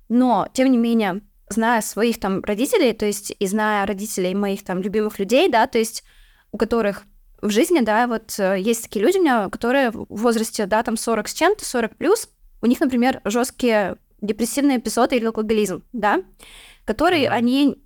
[0.10, 4.82] Но, тем не менее, зная своих там родителей, то есть и зная родителей моих там
[4.82, 6.04] любимых людей, да, то есть
[6.52, 7.04] у которых
[7.42, 10.98] в жизни, да, вот э, есть такие люди у меня, которые в возрасте, да, там
[10.98, 12.30] 40 с чем-то, 40 плюс,
[12.62, 16.24] у них, например, жесткие депрессивные эпизоды или алкоголизм, да,
[16.88, 17.84] которые они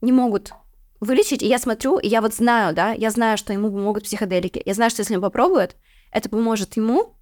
[0.00, 0.52] не могут
[1.00, 4.62] вылечить, и я смотрю, и я вот знаю, да, я знаю, что ему помогут психоделики,
[4.64, 5.76] я знаю, что если он попробует,
[6.12, 7.16] это поможет ему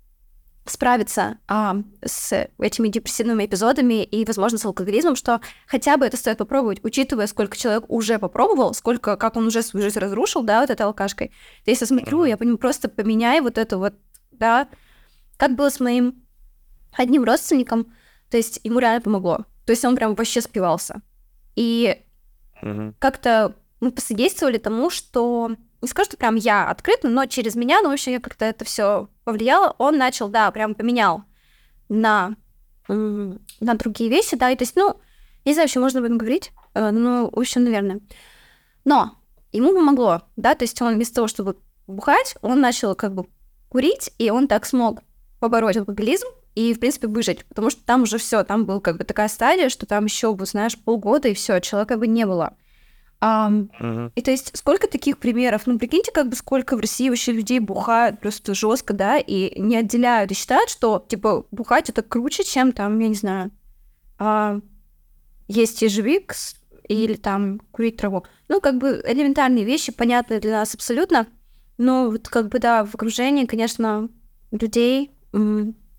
[0.67, 6.37] справиться а, с этими депрессивными эпизодами и, возможно, с алкоголизмом, что хотя бы это стоит
[6.37, 10.71] попробовать, учитывая, сколько человек уже попробовал, сколько, как он уже свою жизнь разрушил, да, вот
[10.71, 11.29] этой алкашкой.
[11.65, 13.95] То есть я смотрю, я понимаю, просто поменяй вот это вот,
[14.31, 14.69] да,
[15.39, 16.23] как было с моим
[16.93, 17.93] одним родственником,
[18.31, 19.47] то есть ему реально помогло.
[19.65, 21.03] То есть он прям вообще спивался.
[21.57, 22.03] И
[22.61, 22.95] Мгм.
[22.99, 27.91] как-то мы посодействовали тому, что не скажу, что прям я открыто, но через меня, ну,
[27.91, 29.75] в общем, я как-то это все повлияло.
[29.79, 31.25] Он начал, да, прям поменял
[31.89, 32.37] на
[32.89, 34.97] на другие вещи, да, и то есть, ну,
[35.45, 38.01] не знаю, вообще можно об этом говорить, э, ну, в общем, наверное.
[38.85, 39.17] Но
[39.53, 43.27] ему помогло, да, то есть он вместо того, чтобы бухать, он начал как бы
[43.69, 45.01] курить, и он так смог
[45.39, 49.05] побороть алкоголизм и, в принципе, выжить, потому что там уже все, там был как бы
[49.05, 52.57] такая стадия, что там еще, знаешь, полгода, и все, человека бы не было.
[53.23, 54.11] Um, uh-huh.
[54.17, 55.63] И то есть сколько таких примеров?
[55.67, 59.77] Ну, прикиньте, как бы сколько в России вообще людей бухают просто жестко, да, и не
[59.77, 63.53] отделяют, и считают, что, типа, бухать это круче, чем там, я не знаю,
[64.19, 64.59] а,
[65.47, 66.35] есть ежевик
[66.89, 68.25] или там курить траву.
[68.49, 71.29] Ну, как бы элементарные вещи, понятные для нас абсолютно,
[71.79, 74.09] но вот как бы, да, в окружении, конечно,
[74.51, 75.13] людей,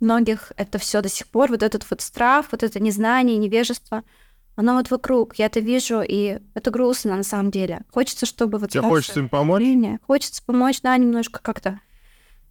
[0.03, 4.03] многих это все до сих пор, вот этот вот страх, вот это незнание, невежество—
[4.55, 7.81] оно вот вокруг, я это вижу, и это грустно на самом деле.
[7.91, 8.69] Хочется, чтобы вот...
[8.69, 9.63] Тебе хочется им помочь?
[10.05, 11.79] Хочется помочь, да, немножко как-то,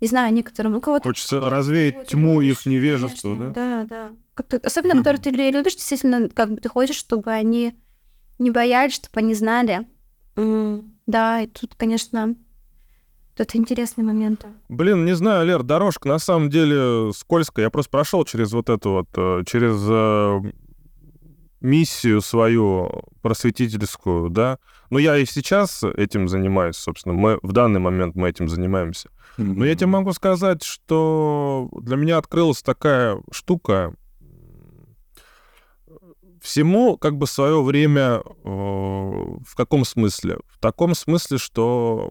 [0.01, 1.05] не знаю, некоторым, у кого-то...
[1.05, 3.51] Хочется развеять тьму их невежества, да?
[3.51, 4.11] Да, да.
[4.35, 7.77] Как-то, особенно, которые ты любишь, действительно, как бы ты хочешь, чтобы они
[8.39, 9.87] не боялись, чтобы они знали.
[10.35, 12.35] да, и тут, конечно,
[13.37, 14.47] это интересный момент.
[14.69, 17.67] Блин, не знаю, Лер, дорожка на самом деле скользкая.
[17.67, 20.53] Я просто прошел через вот эту вот, э, через э,
[21.63, 24.59] миссию свою просветительскую, да.
[24.91, 27.15] Но я и сейчас этим занимаюсь, собственно.
[27.15, 29.09] Мы в данный момент мы этим занимаемся.
[29.39, 29.55] Mm-hmm.
[29.57, 33.95] Но я тебе могу сказать, что для меня открылась такая штука.
[36.43, 40.39] Всему как бы свое время э, в каком смысле?
[40.49, 42.11] В таком смысле, что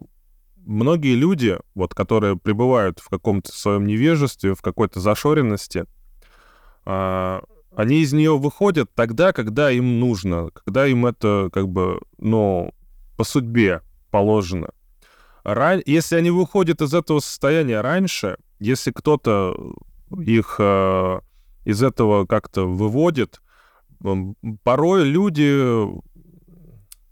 [0.64, 5.84] многие люди, вот, которые пребывают в каком-то своем невежестве, в какой-то зашоренности,
[6.84, 7.40] э,
[7.74, 12.74] они из нее выходят тогда, когда им нужно, когда им это как бы, ну,
[13.16, 14.70] по судьбе положено.
[15.44, 15.82] Ран...
[15.86, 19.56] Если они выходят из этого состояния раньше, если кто-то
[20.18, 21.20] их э,
[21.64, 23.40] из этого как-то выводит,
[24.62, 25.86] порой люди,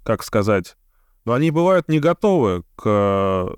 [0.02, 0.76] как сказать,
[1.24, 3.54] ну, они бывают не готовы к,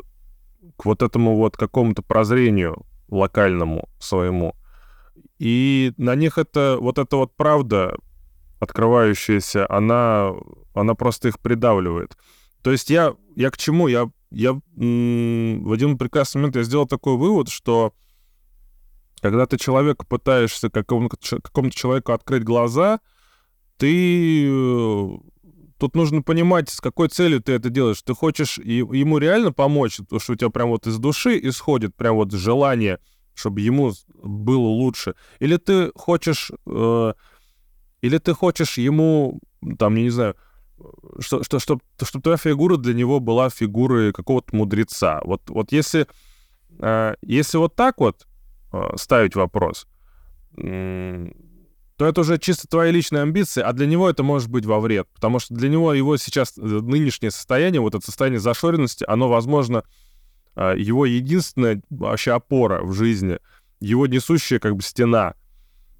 [0.77, 4.55] к вот этому вот какому-то прозрению локальному своему.
[5.39, 7.97] И на них это, вот эта вот правда,
[8.61, 10.33] открывающаяся, она,
[10.75, 12.17] она просто их придавливает.
[12.63, 13.89] То есть я, я к чему?
[13.89, 17.93] Я, я в один прекрасный момент я сделал такой вывод, что
[19.21, 23.01] когда ты человека пытаешься какому-то, какому-то человеку открыть глаза,
[23.77, 24.49] ты
[25.83, 28.01] тут нужно понимать, с какой целью ты это делаешь.
[28.03, 32.15] Ты хочешь ему реально помочь, потому что у тебя прям вот из души исходит прям
[32.15, 32.99] вот желание
[33.35, 33.93] чтобы ему
[34.23, 35.15] было лучше.
[35.41, 37.13] Или ты хочешь, э,
[38.03, 39.41] или ты хочешь ему,
[39.79, 40.37] там, я не знаю,
[41.19, 45.23] что, что, чтобы, чтобы твоя фигура для него была фигурой какого-то мудреца.
[45.25, 46.07] Вот, вот если,
[46.79, 48.27] э, если вот так вот
[48.73, 49.87] э, ставить вопрос,
[51.97, 55.09] то это уже чисто твои личные амбиции, а для него это может быть во вред,
[55.15, 59.85] потому что для него его сейчас э, нынешнее состояние, вот это состояние зашоренности, оно, возможно,
[60.55, 63.39] а, его единственная вообще опора в жизни,
[63.81, 65.35] его несущая как бы стена.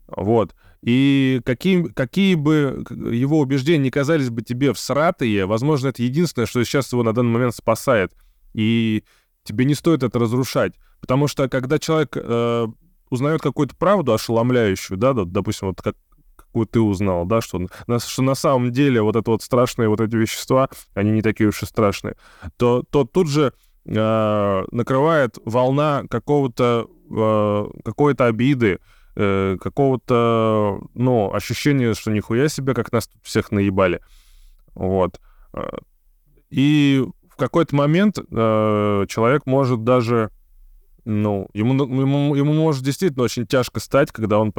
[0.07, 0.55] Вот.
[0.83, 6.65] И какие, какие бы его убеждения не казались бы тебе всратые, возможно, это единственное, что
[6.65, 8.13] сейчас его на данный момент спасает.
[8.53, 9.05] И
[9.45, 10.75] тебе не стоит это разрушать.
[11.01, 12.67] Потому что когда человек э,
[13.13, 15.97] узнает какую-то правду ошеломляющую, да, допустим, вот как
[16.35, 17.67] какую ты узнал, да, что,
[17.99, 21.63] что на самом деле вот это вот страшные вот эти вещества, они не такие уж
[21.63, 22.17] и страшные,
[22.59, 23.55] то, то тут же
[23.87, 28.81] э, накрывает волна какого-то э, какой-то обиды,
[29.17, 34.01] э, какого-то, ну, ощущения, что нихуя себе, как нас тут всех наебали.
[34.75, 35.21] Вот.
[35.55, 35.69] Э,
[36.51, 40.31] и в какой-то момент э, человек может даже,
[41.05, 44.53] ну, ему, ему, ему может действительно очень тяжко стать, когда он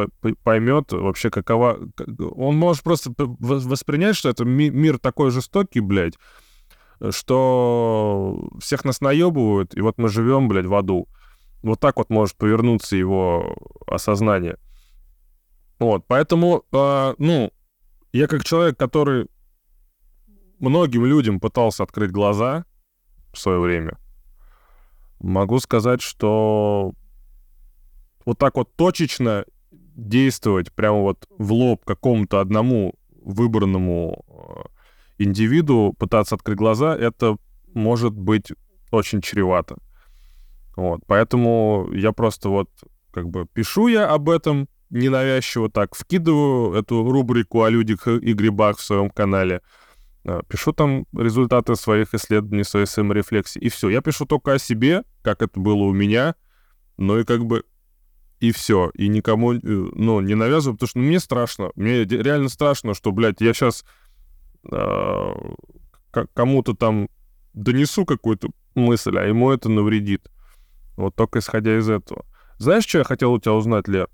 [0.43, 1.79] поймет вообще, какова...
[2.35, 6.15] Он может просто воспринять, что это мир такой жестокий, блядь,
[7.11, 11.07] что всех нас наебывают, и вот мы живем, блядь, в аду.
[11.61, 13.55] Вот так вот может повернуться его
[13.87, 14.57] осознание.
[15.79, 17.51] Вот, поэтому, э, ну,
[18.11, 19.27] я как человек, который
[20.59, 22.65] многим людям пытался открыть глаза
[23.33, 23.97] в свое время,
[25.19, 26.93] могу сказать, что
[28.25, 34.23] вот так вот точечно действовать прямо вот в лоб какому-то одному выбранному
[35.17, 37.37] индивиду пытаться открыть глаза, это
[37.73, 38.51] может быть
[38.91, 39.77] очень чревато.
[40.75, 42.69] Вот, поэтому я просто вот
[43.11, 48.77] как бы пишу я об этом ненавязчиво так, вкидываю эту рубрику о людях и грибах
[48.77, 49.61] в своем канале,
[50.47, 53.89] пишу там результаты своих исследований, своей саморефлексии, и все.
[53.89, 56.35] Я пишу только о себе, как это было у меня,
[56.97, 57.63] ну и как бы
[58.39, 58.91] и все.
[58.93, 61.71] И никому, э, ну, не навязываю, потому что ну, мне страшно.
[61.75, 63.85] Мне реально страшно, что, блядь, я сейчас
[64.65, 65.33] э, а,
[66.33, 67.07] кому-то там
[67.53, 70.29] донесу какую-то мысль, а ему это навредит.
[70.97, 72.25] Вот только исходя из этого.
[72.57, 74.09] Знаешь, что я хотел у тебя узнать, Лер?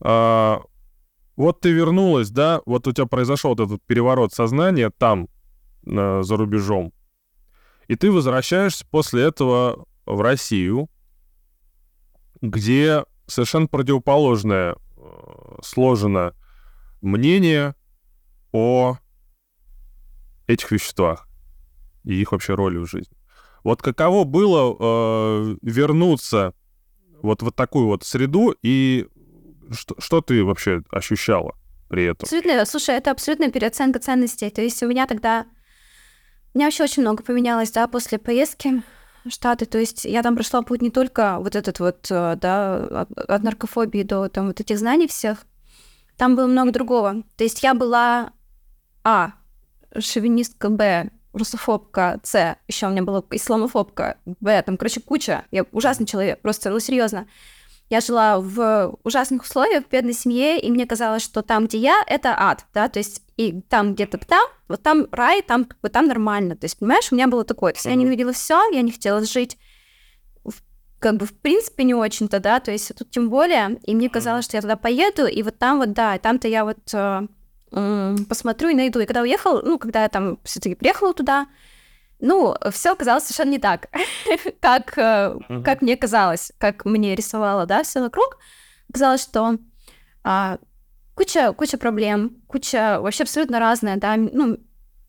[0.00, 0.62] А,
[1.36, 5.28] вот ты вернулась, да, вот у тебя произошел вот этот переворот сознания там,
[5.86, 6.92] э, за рубежом,
[7.88, 10.88] и ты возвращаешься после этого в Россию,
[12.40, 16.34] где совершенно противоположное э, сложено
[17.00, 17.74] мнение
[18.52, 18.96] о
[20.46, 21.28] этих веществах
[22.04, 23.16] и их вообще роли в жизни.
[23.64, 26.54] Вот каково было э, вернуться
[27.20, 29.08] вот в такую вот среду, и
[29.72, 31.54] что, что ты вообще ощущала
[31.88, 32.24] при этом?
[32.24, 34.50] Абсолютно, слушай, это абсолютная переоценка ценностей.
[34.50, 35.46] То есть у меня тогда...
[36.54, 38.82] У меня вообще очень много поменялось, да, после поездки
[39.24, 39.66] в Штаты.
[39.66, 44.02] То есть я там прошла путь не только вот этот вот, э, да, от наркофобии
[44.02, 45.44] до там вот этих знаний всех.
[46.16, 47.22] Там было много другого.
[47.36, 48.32] То есть я была,
[49.04, 49.32] а,
[49.98, 55.44] шовинистка, б, русофобка, С, еще у меня была исламофобка, В, там, короче, куча.
[55.50, 57.26] Я ужасный человек, просто, ну, серьезно.
[57.88, 62.02] Я жила в ужасных условиях, в бедной семье, и мне казалось, что там, где я,
[62.06, 66.06] это ад, да, то есть и там где-то там, вот там рай, там бы там
[66.06, 66.56] нормально.
[66.56, 67.72] То есть, понимаешь, у меня было такое.
[67.72, 69.56] То есть я ненавидела все, я не хотела жить
[70.98, 74.44] как бы в принципе не очень-то, да, то есть тут тем более, и мне казалось,
[74.46, 77.26] что я туда поеду, и вот там вот, да, там-то я вот э,
[78.28, 79.00] посмотрю и найду.
[79.00, 81.46] И когда уехал, ну, когда я там все-таки приехала туда,
[82.20, 83.88] ну, все оказалось совершенно не так,
[84.60, 85.62] как, uh-huh.
[85.62, 88.38] как мне казалось, как мне рисовало, да, все вокруг.
[88.92, 89.58] Казалось, что
[90.24, 90.58] а,
[91.14, 94.58] куча, куча проблем, куча вообще абсолютно разная, да, ну,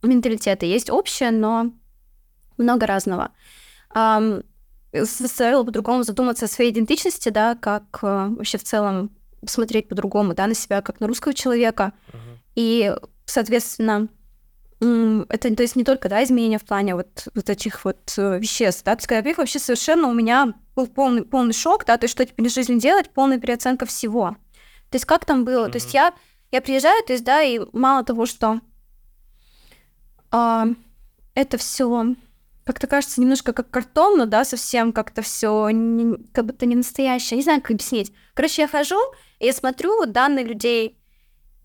[0.01, 1.71] менталитеты есть общее, но
[2.57, 3.31] много разного.
[3.95, 4.43] Um,
[4.93, 10.47] заставило по-другому задуматься о своей идентичности, да, как uh, вообще в целом посмотреть по-другому, да,
[10.47, 11.93] на себя, как на русского человека.
[12.07, 12.37] Uh-huh.
[12.55, 14.07] И, соответственно,
[14.79, 18.83] это, то есть, не только, да, изменения в плане вот, вот этих вот э, веществ,
[18.83, 22.13] да, то есть, когда вообще совершенно у меня был полный, полный шок, да, то есть,
[22.13, 24.37] что теперь в жизни делать, полная переоценка всего.
[24.91, 25.67] То есть, как там было?
[25.67, 25.71] Mm-hmm.
[25.71, 26.13] То есть, я,
[26.51, 28.61] я приезжаю, то есть, да, и мало того, что
[30.31, 30.67] а,
[31.33, 32.15] это все
[32.63, 35.69] как-то кажется немножко как картонно, да, совсем как-то все
[36.33, 37.37] как будто не настоящее.
[37.37, 38.11] Не знаю, как объяснить.
[38.33, 38.99] Короче, я хожу,
[39.39, 40.99] и я смотрю данные людей,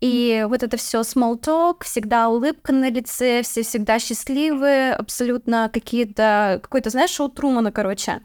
[0.03, 6.59] и вот это все small talk, всегда улыбка на лице, все всегда счастливые, абсолютно какие-то,
[6.61, 8.19] какой-то, знаешь, шоу Трумана, короче.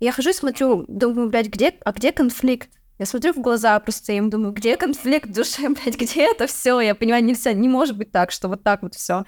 [0.00, 2.70] Я хожу и смотрю, думаю, блядь, где, а где конфликт?
[2.98, 6.80] Я смотрю в глаза просто им, думаю, где конфликт в душе, блядь, где это все?
[6.80, 9.24] Я понимаю, нельзя, не может быть так, что вот так вот все.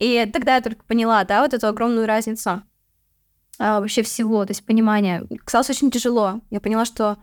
[0.00, 2.64] И тогда я только поняла, да, вот эту огромную разницу
[3.60, 5.22] а, вообще всего, то есть понимание.
[5.44, 6.40] Казалось очень тяжело.
[6.50, 7.18] Я поняла, что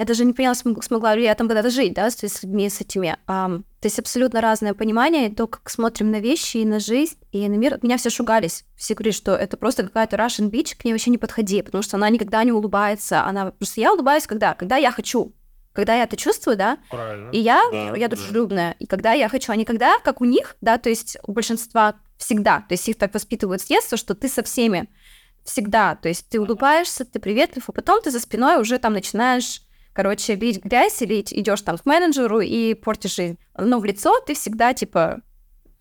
[0.00, 2.80] я даже не поняла, смогла ли я там когда-то жить, да, с, с людьми, с
[2.80, 3.18] этими.
[3.26, 7.46] Um, то есть абсолютно разное понимание, то, как смотрим на вещи и на жизнь, и
[7.46, 7.78] на мир.
[7.82, 8.64] Меня все шугались.
[8.76, 11.98] Все говорили, что это просто какая-то Russian Beach, к ней вообще не подходи, потому что
[11.98, 13.24] она никогда не улыбается.
[13.24, 14.54] Она просто я улыбаюсь когда?
[14.54, 15.34] Когда я хочу.
[15.74, 17.30] Когда я это чувствую, да, Правильно.
[17.30, 18.76] и я, да, я дружелюбная, да.
[18.78, 21.94] и когда я хочу, а не когда, как у них, да, то есть у большинства
[22.16, 24.88] всегда, то есть их так воспитывают с детства, что ты со всеми
[25.44, 29.62] всегда, то есть ты улыбаешься, ты приветлив, а потом ты за спиной уже там начинаешь
[29.92, 33.38] короче, бить грязь или идешь там к менеджеру и портишь жизнь.
[33.56, 35.20] Но в лицо ты всегда, типа,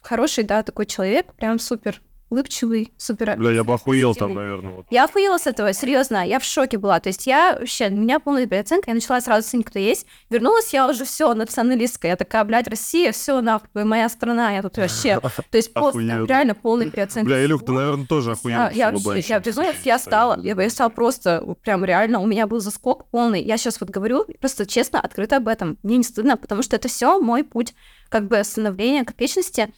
[0.01, 3.35] хороший, да, такой человек, прям супер улыбчивый, супер...
[3.37, 4.73] Бля, я бы охуел там, наверное.
[4.73, 4.85] Вот.
[4.89, 6.99] Я охуела с этого, серьезно, я в шоке была.
[6.99, 10.05] То есть я вообще, у меня полная переоценка, я начала сразу ценить, кто есть.
[10.29, 12.07] Вернулась я уже все националистка.
[12.07, 15.19] Я такая, блядь, Россия, все нахуй, моя страна, я тут вообще...
[15.19, 17.27] То есть просто, реально полная переоценка.
[17.27, 18.57] Бля, Илюх, ты, наверное, тоже охуел.
[18.57, 22.59] Я, я, я, безумно, я стала, я, я стала просто, прям реально, у меня был
[22.59, 23.41] заскок полный.
[23.41, 25.77] Я сейчас вот говорю, просто честно, открыто об этом.
[25.83, 27.73] Мне не стыдно, потому что это все мой путь
[28.09, 29.73] как бы становления копечности.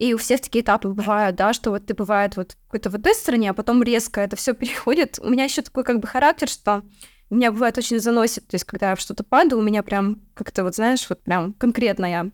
[0.00, 3.14] И у всех такие этапы бывают, да, что вот ты бывает вот какой-то в одной
[3.14, 5.18] стране, а потом резко это все переходит.
[5.22, 6.82] У меня еще такой как бы характер, что
[7.28, 10.64] меня бывает очень заносит, то есть когда я в что-то падаю, у меня прям как-то
[10.64, 12.30] вот, знаешь, вот прям конкретно я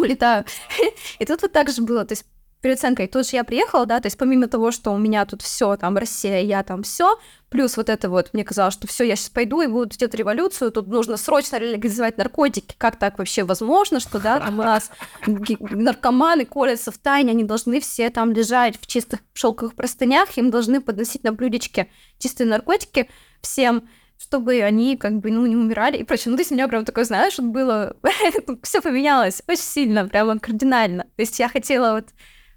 [0.00, 0.44] улетаю.
[1.20, 2.26] И тут вот так же было, то есть
[2.60, 3.08] переоценкой.
[3.08, 5.96] Тут же я приехала, да, то есть помимо того, что у меня тут все, там
[5.96, 9.62] Россия, я там все, плюс вот это вот, мне казалось, что все, я сейчас пойду
[9.62, 14.40] и буду делать революцию, тут нужно срочно легализовать наркотики, как так вообще возможно, что, да,
[14.40, 14.90] там у нас
[15.26, 20.80] наркоманы колятся в тайне, они должны все там лежать в чистых шелковых простынях, им должны
[20.80, 23.08] подносить на блюдечке чистые наркотики
[23.40, 23.88] всем,
[24.18, 26.30] чтобы они как бы, ну, не умирали и прочее.
[26.30, 27.96] Ну, то есть у меня прям такое, знаешь, вот было...
[28.62, 31.04] все поменялось очень сильно, прямо кардинально.
[31.04, 32.08] То есть я хотела вот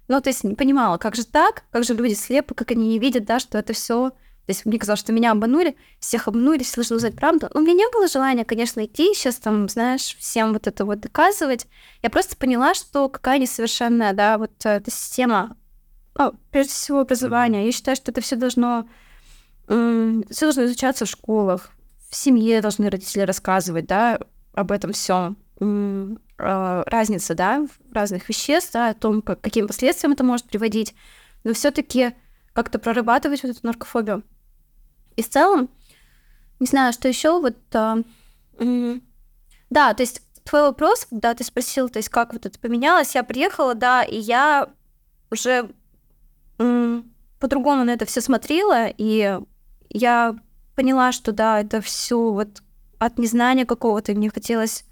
[0.08, 2.98] ну, то есть не понимала, как же так, как же люди слепы, как они не
[2.98, 4.12] видят, да, что это все
[4.46, 7.48] То есть мне казалось, что меня обманули, всех обманули, все должны узнать правду.
[7.54, 11.00] Но у меня не было желания, конечно, идти сейчас там, знаешь, всем вот это вот
[11.00, 11.66] доказывать.
[12.02, 15.56] Я просто поняла, что какая несовершенная, да, вот эта система,
[16.14, 17.64] ну, прежде всего, образования.
[17.64, 18.86] Я считаю, что это все должно,
[19.66, 21.70] все должно изучаться в школах,
[22.10, 24.18] в семье должны родители рассказывать, да,
[24.52, 25.38] об этом всем.
[26.36, 30.94] Разница, да, разных веществ, да, о том, как, каким последствиям это может приводить.
[31.44, 32.14] Но все-таки
[32.52, 34.22] как-то прорабатывать вот эту наркофобию.
[35.16, 35.68] И в целом,
[36.60, 37.56] не знаю, что еще вот...
[37.74, 37.98] А,
[38.58, 43.24] да, то есть твой вопрос, да, ты спросил, то есть как вот это поменялось, я
[43.24, 44.68] приехала, да, и я
[45.30, 45.70] уже
[46.56, 49.38] по-другому на это все смотрела, и
[49.90, 50.36] я
[50.76, 52.62] поняла, что да, это все вот
[52.98, 54.84] от незнания какого-то, мне хотелось,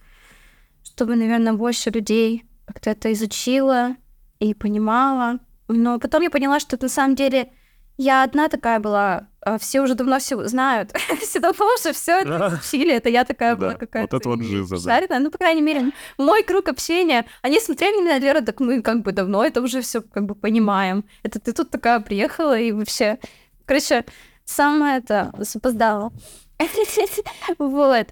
[0.95, 3.97] чтобы, наверное, больше людей как-то это изучила
[4.41, 5.39] и понимала.
[5.69, 7.51] Но потом я поняла, что на самом деле
[7.97, 10.93] я одна такая была, а все уже давно все знают.
[11.21, 12.95] все давно уже все это учили.
[12.95, 14.17] Это я такая была какая-то.
[14.17, 14.77] Вот это вот жиза,
[15.09, 15.19] да.
[15.19, 17.25] Ну, по крайней мере, мой круг общения.
[17.41, 20.35] Они смотрели на меня, Лера, так мы как бы давно это уже все как бы
[20.35, 21.05] понимаем.
[21.23, 23.19] Это ты тут такая приехала и вообще...
[23.65, 24.05] Короче,
[24.45, 26.13] самое это запоздала.
[27.59, 28.09] вот.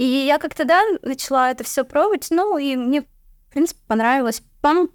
[0.00, 3.06] И я как-то, да, начала это все пробовать, ну, и мне, в
[3.50, 4.42] принципе, понравилось.
[4.62, 4.88] Потом,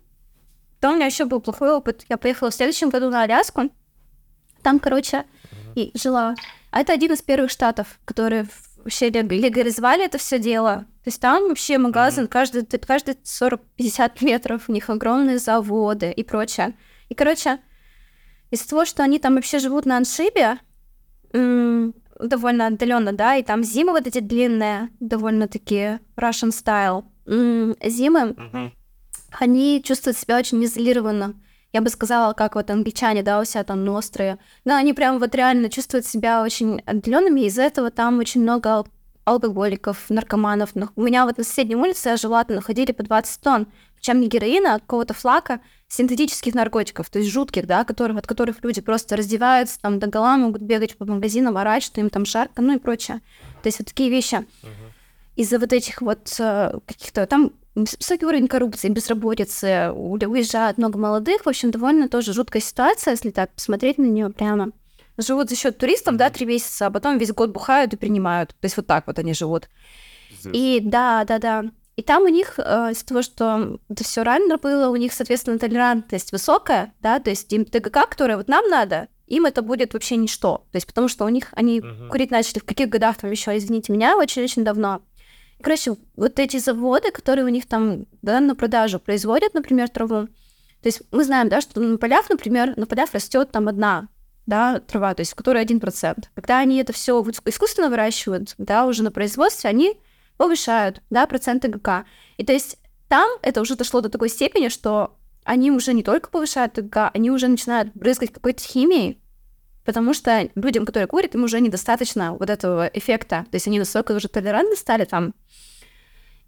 [0.81, 2.03] потом у меня еще был плохой опыт.
[2.09, 3.69] Я поехала в следующем году на Аляску,
[4.63, 5.25] там, короче,
[5.75, 6.33] и жила.
[6.71, 8.47] А это один из первых штатов, которые
[8.77, 10.85] вообще легализовали это все дело.
[11.03, 16.73] То есть там вообще магазин каждый, каждый 40-50 метров, у них огромные заводы и прочее.
[17.09, 17.59] И, короче,
[18.49, 20.57] из-за того, что они там вообще живут на Аншибе,
[22.20, 28.36] довольно отдаленно, да, и там зимы вот эти длинные, довольно-таки Russian style зимы,
[29.32, 31.36] они чувствуют себя очень изолированно
[31.76, 34.38] я бы сказала, как вот англичане, да, у себя там острые.
[34.63, 38.86] Да, они прям вот реально чувствуют себя очень отдаленными, из-за этого там очень много
[39.26, 40.70] алкоголиков, наркоманов.
[40.95, 43.68] У меня вот на соседней улице я жила, находили по 20 тонн,
[44.05, 48.63] причем не героина, а какого-то флака синтетических наркотиков, то есть жутких, да, которых, от которых
[48.63, 52.61] люди просто раздеваются, там до гола могут бегать по магазинам, орать, что им там жарко,
[52.61, 53.21] ну и прочее.
[53.63, 54.35] То есть вот такие вещи.
[54.35, 54.67] Uh-huh.
[55.35, 61.43] Из-за вот этих вот э, каких-то там высокий уровень коррупции, безработицы, уезжают много молодых.
[61.45, 64.71] В общем, довольно тоже жуткая ситуация, если так посмотреть на нее прямо.
[65.17, 68.49] Живут за счет туристов, да, три месяца, а потом весь год бухают и принимают.
[68.49, 69.67] То есть вот так вот они живут.
[70.53, 71.63] И да, да, да.
[71.95, 75.57] И там у них э, из-за того, что это все раньше было, у них, соответственно,
[75.57, 80.17] толерантность высокая, да, то есть им ТГК, которое вот нам надо, им это будет вообще
[80.17, 80.65] ничто.
[80.71, 82.09] То есть потому что у них они uh-huh.
[82.09, 85.01] курить начали в каких годах там еще, извините меня, очень-очень давно.
[85.61, 90.27] Короче, вот эти заводы, которые у них там да, на продажу производят, например, траву,
[90.85, 94.09] то есть мы знаем, да, что на полях, например, на полях растет там одна
[94.45, 96.29] да, трава, то есть в которой один процент.
[96.35, 99.97] Когда они это все искусственно выращивают, да, уже на производстве, они
[100.38, 102.05] повышают, да, проценты ГК.
[102.38, 102.77] И то есть
[103.07, 107.31] там это уже дошло до такой степени, что они уже не только повышают ГК, они
[107.31, 109.21] уже начинают брызгать какой-то химией,
[109.86, 113.45] потому что людям, которые курят, им уже недостаточно вот этого эффекта.
[113.51, 115.33] То есть они настолько уже толерантны стали там.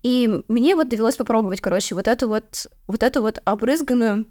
[0.03, 4.27] И мне вот довелось попробовать, короче, вот эту вот, вот эту вот обрызганную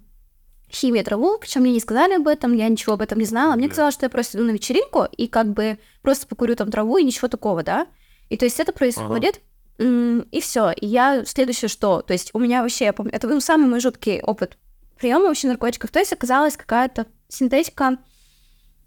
[0.69, 3.55] химию траву, причем мне не сказали об этом, я ничего об этом не знала.
[3.55, 6.97] Мне казалось, что я просто иду на вечеринку и как бы просто покурю там траву
[6.97, 7.87] и ничего такого, да.
[8.29, 9.45] И то есть это происходит, ага.
[9.77, 10.71] И все.
[10.71, 12.01] И я следующее что?
[12.01, 14.57] То есть у меня вообще, я помню, это был самый мой жуткий опыт
[14.97, 15.91] приема вообще наркотиков.
[15.91, 17.97] То есть оказалась какая-то синтетика,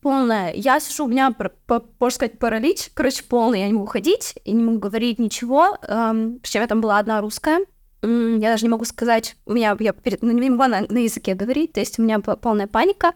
[0.00, 0.52] полная.
[0.52, 1.34] Я сижу, у меня,
[1.68, 3.60] можно сказать, паралич, короче, полный.
[3.60, 5.76] Я не могу ходить, и не могу говорить ничего.
[5.86, 7.60] Эм, причем я там была одна русская.
[8.02, 11.34] Я даже не могу сказать, у меня, я перед, ну, не могу на, на языке
[11.34, 13.12] говорить, то есть у меня полная паника.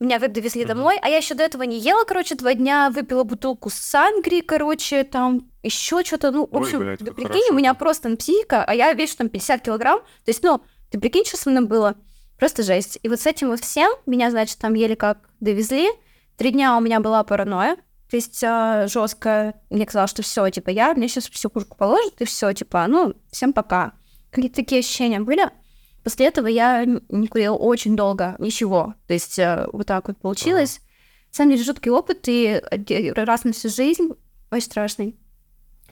[0.00, 3.68] Меня довезли домой, а я еще до этого не ела, короче, два дня, выпила бутылку
[3.68, 7.52] сангри, короче, там еще что-то, ну, в общем, Ой, блядь, да прикинь, хорошо.
[7.52, 11.26] у меня просто психика, а я вешу там 50 килограмм, то есть, ну, ты прикинь,
[11.26, 11.96] что со мной было?
[12.38, 12.98] Просто жесть.
[13.02, 15.90] И вот с этим вот всем меня, значит, там еле как довезли.
[16.38, 17.76] Три дня у меня была паранойя,
[18.08, 19.52] то есть э, жестко.
[19.68, 23.14] Мне казалось, что все, типа, я, мне сейчас всю курку положат, и все, типа, ну,
[23.30, 23.92] всем пока.
[24.30, 25.50] Какие-то такие ощущения были.
[26.04, 28.94] После этого я не курила очень долго, ничего.
[29.06, 30.80] То есть э, вот так вот получилось.
[31.30, 32.60] На самом деле, жуткий опыт, и
[33.14, 34.10] раз на всю жизнь
[34.50, 35.16] очень страшный.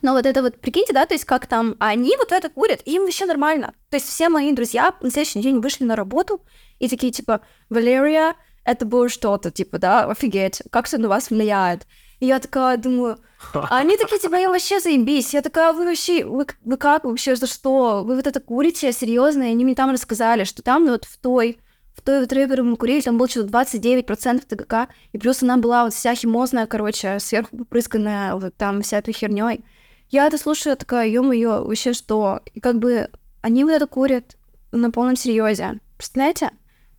[0.01, 3.03] Но вот это вот, прикиньте, да, то есть как там, они вот это курят, им
[3.03, 3.73] вообще нормально.
[3.89, 6.41] То есть все мои друзья на следующий день вышли на работу
[6.79, 11.85] и такие, типа, Валерия, это было что-то, типа, да, офигеть, как это на вас влияет.
[12.19, 13.17] И я такая думаю,
[13.53, 15.33] а они такие, типа, я вообще заебись.
[15.33, 18.03] Я такая, вы вообще, вы, вы как вообще, за что?
[18.03, 19.43] Вы вот это курите, серьезно?
[19.43, 21.59] И они мне там рассказали, что там вот в той
[21.95, 25.83] в той вот рэпере мы курили, там было что-то 29% ТГК, и плюс она была
[25.83, 29.65] вот вся химозная, короче, сверху попрысканная вот там вся этой херней.
[30.09, 32.39] Я это слушаю, такая, ё-моё, вообще что?
[32.53, 33.09] И как бы
[33.41, 34.37] они вот это курят
[34.71, 35.81] на полном серьезе.
[35.97, 36.51] Представляете?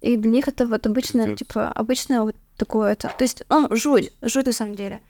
[0.02, 1.38] И для них это вот обычно, Пиздец.
[1.38, 3.12] типа, обычное вот такое это.
[3.16, 5.00] То есть, ну, жуть, жуть на самом деле.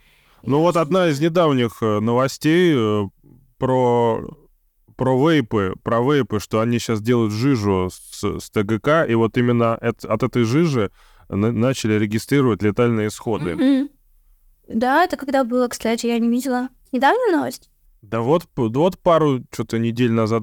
[0.43, 3.09] Ну вот одна из недавних э, новостей э,
[3.59, 4.21] про
[4.97, 9.75] про вейпы, про вейпы, что они сейчас делают жижу с, с ТГК, и вот именно
[9.75, 10.91] от, от этой жижи
[11.31, 13.57] на- начали регистрировать летальные исходы.
[13.57, 13.89] Мгм.
[14.69, 16.69] Да, это когда было, кстати, я не видела.
[16.93, 17.71] Недавно новость?
[18.03, 20.43] Да вот, вот пару что-то недель назад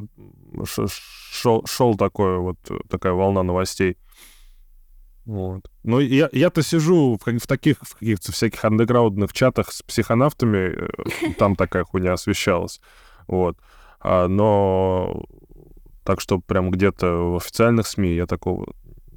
[0.65, 3.97] шел, шел такое вот э, такая волна новостей.
[5.27, 5.69] Вот.
[5.83, 11.33] Ну, я, я-то сижу в, в таких в каких-то всяких андеграундных чатах с психонавтами, э,
[11.37, 12.79] там такая хуйня освещалась.
[13.27, 13.57] Вот.
[13.99, 15.25] А, но
[16.05, 18.73] так что прям где-то в официальных СМИ я такого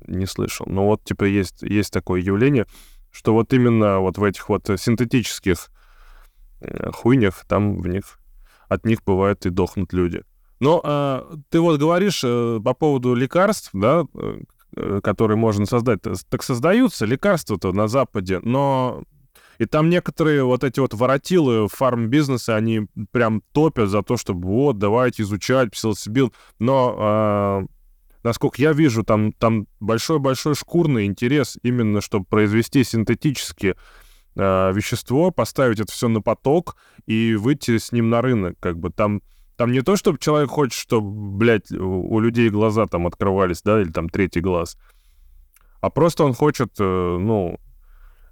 [0.08, 0.66] не слышал.
[0.68, 2.66] Но вот, типа, есть, есть такое явление,
[3.12, 5.70] что вот именно вот в этих вот синтетических
[6.60, 8.18] э, хуйнях, там в них
[8.68, 10.24] от них бывает и дохнут люди.
[10.58, 14.40] Но а, ты вот говоришь э, по поводу лекарств, да, э, э,
[15.02, 16.00] которые можно создать.
[16.02, 19.02] Так создаются лекарства-то на Западе, но
[19.60, 24.78] и там некоторые вот эти вот воротилы фарм-бизнеса, они прям топят за то, чтобы вот,
[24.78, 26.32] давайте изучать псилоцибин.
[26.58, 27.64] Но, а,
[28.22, 33.76] насколько я вижу, там, там большой-большой шкурный интерес именно, чтобы произвести синтетически
[34.34, 38.56] а, вещество, поставить это все на поток и выйти с ним на рынок.
[38.60, 39.20] Как бы там,
[39.60, 43.90] там не то, чтобы человек хочет, чтобы, блядь, у людей глаза там открывались, да, или
[43.90, 44.78] там третий глаз,
[45.82, 47.58] а просто он хочет, э, ну,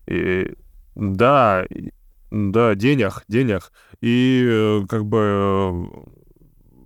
[0.06, 0.54] и-
[0.94, 1.66] да,
[2.30, 3.72] да, денег, денег.
[4.00, 5.72] И э, как бы э,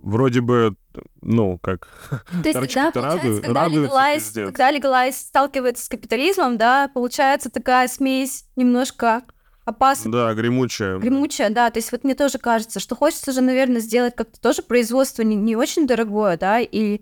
[0.01, 0.75] вроде бы,
[1.21, 1.87] ну, как...
[2.09, 2.19] То
[2.49, 9.23] есть, да, получается, когда легалайз, когда легалайз сталкивается с капитализмом, да, получается такая смесь немножко
[9.65, 10.97] опасная, Да, гремучая.
[10.97, 14.61] гремучая, да, то есть вот мне тоже кажется, что хочется же, наверное, сделать как-то тоже
[14.61, 17.01] производство не, не очень дорогое, да, и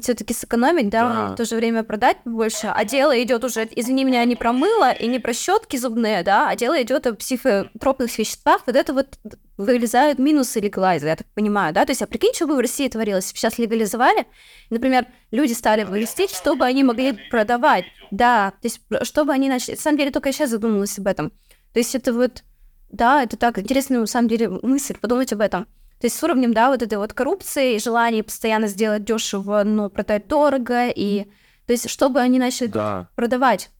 [0.00, 1.32] все-таки сэкономить, да, Да.
[1.32, 4.90] в то же время продать больше, а дело идет уже, извини меня, не про мыло
[4.92, 9.18] и не про щетки зубные, да, а дело идет о психотропных веществах, вот это вот
[9.58, 12.88] вылезают минусы легалайза, я так понимаю, да, то есть, а прикинь, что бы в России
[12.88, 14.26] творилось, сейчас легализовали,
[14.70, 19.80] например, люди стали вырастить, чтобы они могли продавать, да, то есть, чтобы они начали, на
[19.82, 21.30] самом деле, только я сейчас задумалась об этом,
[21.78, 22.42] то есть это вот,
[22.90, 25.66] да, это так интересная, на самом деле, мысль, подумать об этом.
[26.00, 29.88] То есть с уровнем, да, вот этой вот коррупции и желания постоянно сделать дешево, но
[29.88, 31.26] продать дорого, и
[31.66, 33.10] то есть чтобы они начали Да.
[33.14, 33.70] продавать,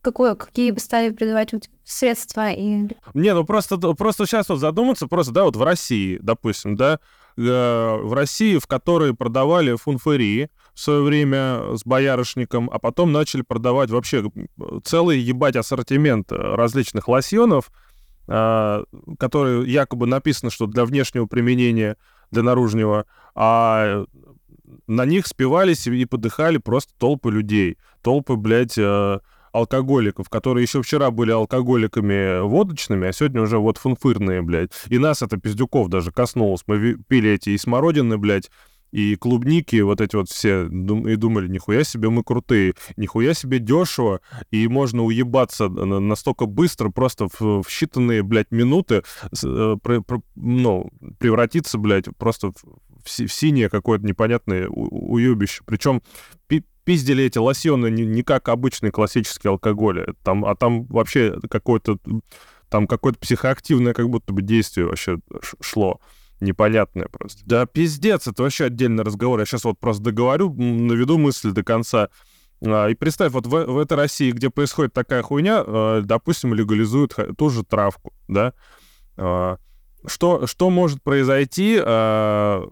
[0.00, 2.88] какое, какие бы стали продавать вот средства и...
[3.12, 7.00] Не, ну просто, просто сейчас вот задуматься, просто, да, вот в России, допустим, да,
[7.36, 13.42] э, в России, в которой продавали фунфари в свое время с боярышником, а потом начали
[13.42, 17.70] продавать вообще э, целый, ебать, ассортимент э, различных лосьонов,
[18.28, 18.84] э,
[19.18, 21.96] которые якобы написано, что для внешнего применения,
[22.30, 23.04] для наружного,
[23.34, 24.04] а
[24.86, 29.20] на них спивались и подыхали просто толпы людей, толпы, блядь, э,
[29.52, 34.70] алкоголиков, которые еще вчера были алкоголиками водочными, а сегодня уже вот фунфырные, блядь.
[34.88, 36.62] И нас это пиздюков даже коснулось.
[36.66, 38.50] Мы пили эти и смородины, блядь,
[38.92, 44.20] и клубники, вот эти вот все, и думали, нихуя себе мы крутые, нихуя себе дешево,
[44.50, 49.02] и можно уебаться на- настолько быстро, просто в, в считанные, блядь, минуты,
[49.44, 55.62] э, про- про- ну, превратиться, блядь, просто в, в в синее какое-то непонятное у- уебище.
[55.66, 56.02] Причем
[56.46, 61.98] пи- пиздили эти лосьоны не, не как обычный классический алкоголь, там, а там вообще какое-то
[62.68, 65.18] там какое-то психоактивное как будто бы действие вообще
[65.60, 66.00] шло.
[66.42, 67.40] Непонятное просто.
[67.46, 69.38] Да пиздец, это вообще отдельный разговор.
[69.38, 72.08] Я сейчас вот просто договорю, наведу мысль до конца.
[72.66, 77.16] А, И представь, вот в, в этой России, где происходит такая хуйня, э, допустим, легализуют
[77.38, 78.54] ту же травку, да,
[79.16, 79.58] А,
[80.04, 82.68] что, что может произойти а,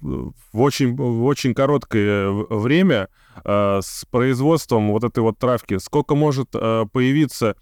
[0.00, 3.10] в очень, в очень короткое время
[3.44, 5.78] а, с производством вот этой вот травки?
[5.78, 7.54] Сколько может появиться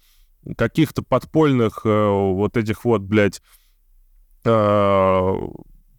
[0.57, 3.41] каких-то подпольных вот этих вот, блядь,
[4.45, 5.35] а,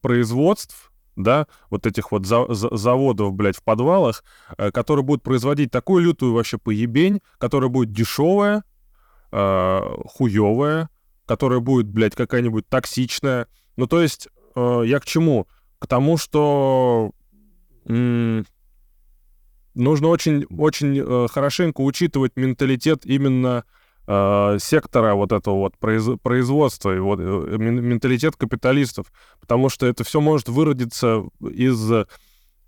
[0.01, 4.23] производств, да, вот этих вот за- за- заводов, блядь, в подвалах,
[4.59, 8.63] э, которые будут производить такую лютую вообще поебень, которая будет дешевая,
[9.33, 10.91] э, хуевая,
[11.25, 13.47] которая будет, блядь, какая-нибудь токсичная.
[13.77, 15.49] Ну, то есть, э, я к чему?
[15.79, 17.13] К тому, что
[19.77, 23.65] нужно очень, очень э, хорошенько учитывать менталитет именно
[24.07, 29.07] э, сектора вот этого вот произ- производства, и вот, э, мен- менталитет капиталистов,
[29.41, 31.91] потому что это все может выродиться из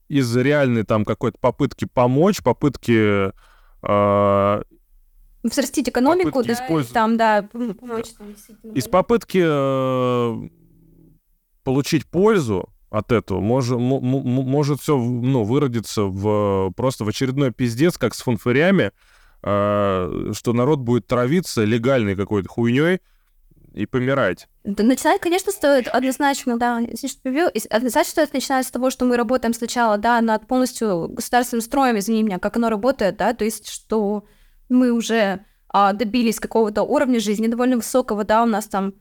[0.09, 3.30] из реальной там какой-то попытки помочь, попытки
[3.82, 4.62] э,
[5.45, 8.34] Взрастить экономику, да, использовать- там, да, пом- помочь там
[8.74, 10.49] из попытки э,
[11.62, 17.53] получить пользу от этого может, м- м- может все ну, выродиться в просто в очередной
[17.53, 18.91] пиздец, как с фанфырями, э,
[19.41, 23.01] что народ будет травиться легальной какой-то хуйней
[23.74, 24.49] и помирать.
[24.64, 26.78] Да, начинать, конечно, стоит однозначно, да,
[27.70, 32.22] однозначно стоит начинать с того, что мы работаем сначала, да, над полностью государственным строем, извини
[32.22, 34.24] меня, как оно работает, да, то есть, что
[34.68, 38.95] мы уже а, добились какого-то уровня жизни довольно высокого, да, у нас там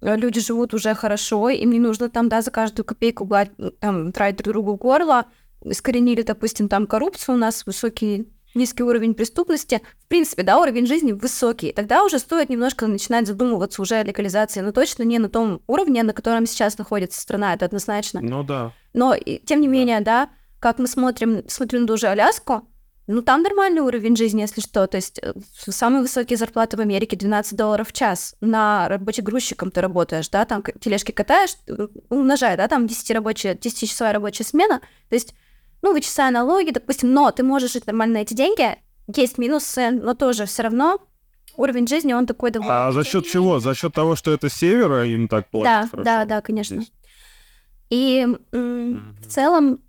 [0.00, 4.12] э, люди живут уже хорошо, им не нужно там, да, за каждую копейку гладь, там,
[4.12, 5.26] тратить друг другу горло,
[5.62, 11.12] искоренили, допустим, там коррупцию, у нас высокий низкий уровень преступности, в принципе, да, уровень жизни
[11.12, 11.72] высокий.
[11.72, 16.02] Тогда уже стоит немножко начинать задумываться уже о легализации, но точно не на том уровне,
[16.02, 18.20] на котором сейчас находится страна, это однозначно.
[18.20, 18.72] Ну да.
[18.92, 20.30] Но, и- тем не менее, да,
[20.60, 22.68] как мы смотрим, смотрим на ту же Аляску,
[23.06, 24.86] ну, там нормальный уровень жизни, если что.
[24.86, 25.34] То есть э,
[25.68, 28.34] самые высокие зарплаты в Америке 12 долларов в час.
[28.40, 33.54] На рабочий грузчиком ты работаешь, да, там тележки катаешь, э, умножай, да, там 10 рабочая,
[33.56, 34.80] 10-часовая рабочая смена.
[35.10, 35.34] То есть,
[35.84, 38.78] ну, вычисляя налоги, допустим, но ты можешь жить нормально на эти деньги.
[39.14, 40.98] Есть минусы, но тоже все равно
[41.56, 42.86] уровень жизни, он такой довольно...
[42.86, 43.60] А за счет чего?
[43.60, 45.66] За счет того, что это севера им так платят?
[45.66, 46.04] Да, хорошо?
[46.04, 46.76] да, да, конечно.
[46.76, 46.92] Здесь.
[47.90, 49.80] И м, в целом,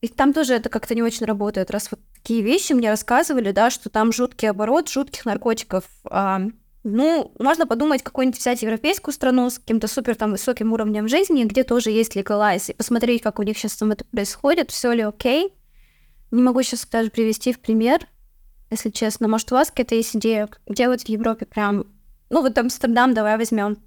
[0.00, 3.70] и там тоже это как-то не очень работает, раз вот такие вещи мне рассказывали, да,
[3.70, 5.84] что там жуткий оборот жутких наркотиков.
[6.10, 6.40] А,
[6.86, 11.64] ну, можно подумать, какую-нибудь взять европейскую страну с каким-то супер там высоким уровнем жизни, где
[11.64, 15.52] тоже есть легалайз, и посмотреть, как у них сейчас там это происходит, все ли окей.
[16.30, 18.06] Не могу сейчас даже привести в пример,
[18.70, 19.26] если честно.
[19.26, 21.86] Может, у вас какая-то есть идея, где вот в Европе прям...
[22.30, 23.78] Ну, вот Амстердам давай возьмем.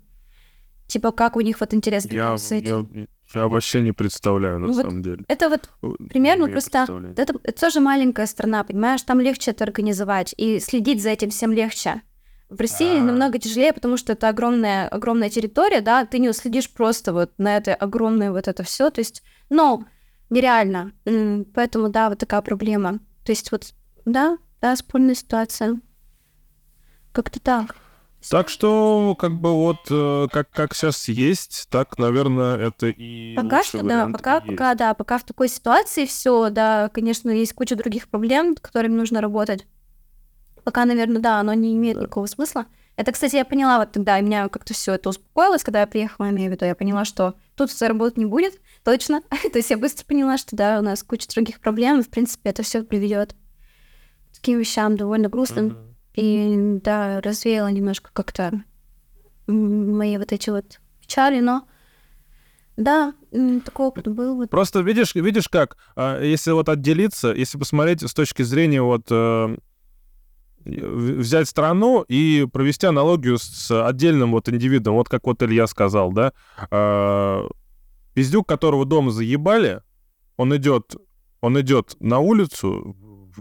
[0.87, 2.89] Типа, как у них вот интересно Я, с этим.
[2.93, 5.23] я, я вообще не представляю, на Ну вот самом деле.
[5.29, 6.85] Это вот Не примерно имею просто...
[7.15, 9.03] Это, это тоже маленькая страна, понимаешь?
[9.03, 12.01] Там легче это организовать, и следить за этим всем легче.
[12.49, 13.03] В России А.
[13.03, 17.57] намного тяжелее, потому что это огромная, огромная территория, да, ты не уследишь просто вот на
[17.57, 19.85] это огромное вот это все, то есть, ну,
[20.31, 20.91] нереально.
[21.53, 22.99] Поэтому, да, вот такая проблема.
[23.23, 23.73] То есть вот,
[24.05, 25.79] да, да, спорная ситуация.
[27.11, 27.75] Как-то так.
[28.27, 33.63] Так что, как бы вот, э, как, как сейчас есть, так, наверное, это и Пока
[33.63, 38.09] что, да, пока, пока, да, пока в такой ситуации все, да, конечно, есть куча других
[38.09, 39.65] проблем, с которыми нужно работать.
[40.69, 42.67] Пока, наверное, да, оно не имеет никакого смысла.
[42.95, 46.27] Это, кстати, я поняла вот тогда, и меня как-то все это успокоилось, когда я приехала,
[46.27, 49.21] я имею в виду, я поняла, что тут заработать не будет, точно.
[49.51, 52.51] То есть я быстро поняла, что да, у нас куча других проблем, и, в принципе,
[52.51, 55.75] это все приведет к таким вещам довольно грустным.
[56.13, 58.63] И да, развеяла немножко как-то
[59.47, 61.67] мои вот эти вот печали, но
[62.77, 63.15] да,
[63.65, 64.35] такой опыт был.
[64.35, 64.51] Вот.
[64.51, 69.57] Просто видишь, видишь как, а, если вот отделиться, если посмотреть с точки зрения вот э,
[70.65, 76.33] взять страну и провести аналогию с отдельным вот индивидом, вот как вот Илья сказал, да,
[76.71, 77.47] а,
[78.13, 79.81] пиздюк, которого дома заебали,
[80.37, 80.95] он идет,
[81.41, 82.95] он идет на улицу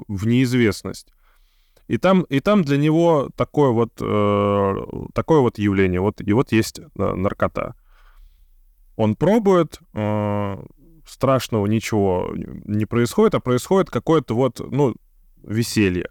[0.06, 1.12] в, неизвестность.
[1.88, 4.76] И там, и там для него такое вот, э,
[5.14, 6.00] такое вот явление.
[6.00, 7.74] Вот, и вот есть э, наркота.
[8.96, 10.64] Он пробует, э,
[11.06, 14.94] страшного ничего не происходит, а происходит какое-то вот, ну,
[15.42, 16.10] веселье.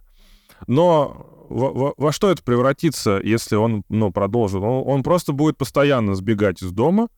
[0.65, 4.61] Но во, во- во что это превратится, если он, ну, продолжит?
[4.61, 7.09] Он, он просто будет постоянно сбегать из дома,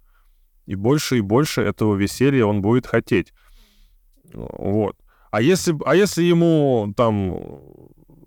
[0.65, 3.33] и больше и больше этого веселья он будет хотеть.
[4.33, 4.95] Вот.
[5.31, 7.39] А если, а если ему там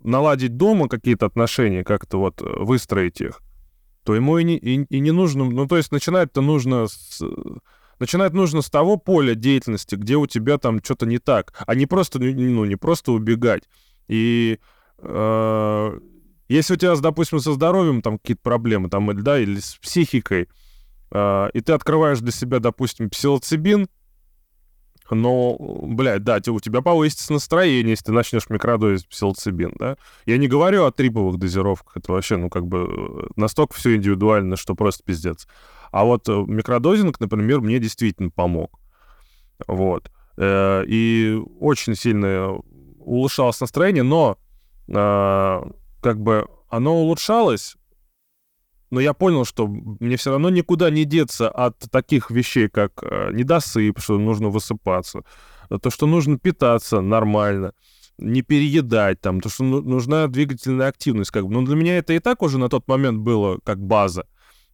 [0.03, 3.41] наладить дома какие-то отношения, как-то вот выстроить их,
[4.03, 5.45] то ему и не, и, и не нужно...
[5.45, 7.21] Ну, то есть начинать-то нужно с...
[7.99, 11.85] Начинать нужно с того поля деятельности, где у тебя там что-то не так, а не
[11.85, 13.63] просто, ну, не просто убегать.
[14.09, 14.59] И
[16.49, 20.49] если у тебя, допустим, со здоровьем там какие-то проблемы, там, или, да, или с психикой,
[21.11, 23.87] э, и ты открываешь для себя, допустим, псилоцибин,
[25.09, 29.97] но, блядь, да, у тебя повысится настроение, если ты начнешь микродозить псилоцибин, да.
[30.25, 34.55] Я не говорю о триповых дозировках, это вообще, ну, как бы э, настолько все индивидуально,
[34.55, 35.47] что просто пиздец.
[35.91, 38.79] А вот э, микродозинг, например, мне действительно помог.
[39.67, 40.11] Вот.
[40.37, 42.59] Э, И очень сильно
[42.99, 44.42] улучшалось настроение, но э,
[44.87, 47.77] как бы оно улучшалось,
[48.93, 53.31] но я понял, что мне все равно никуда не деться от таких вещей, как э,
[53.33, 55.23] недосып, что нужно высыпаться,
[55.81, 57.73] то, что нужно питаться нормально,
[58.19, 61.31] не переедать, там, то, что ну- нужна двигательная активность.
[61.31, 61.51] Как бы.
[61.51, 64.27] Ну, для меня это и так уже на тот момент было как база.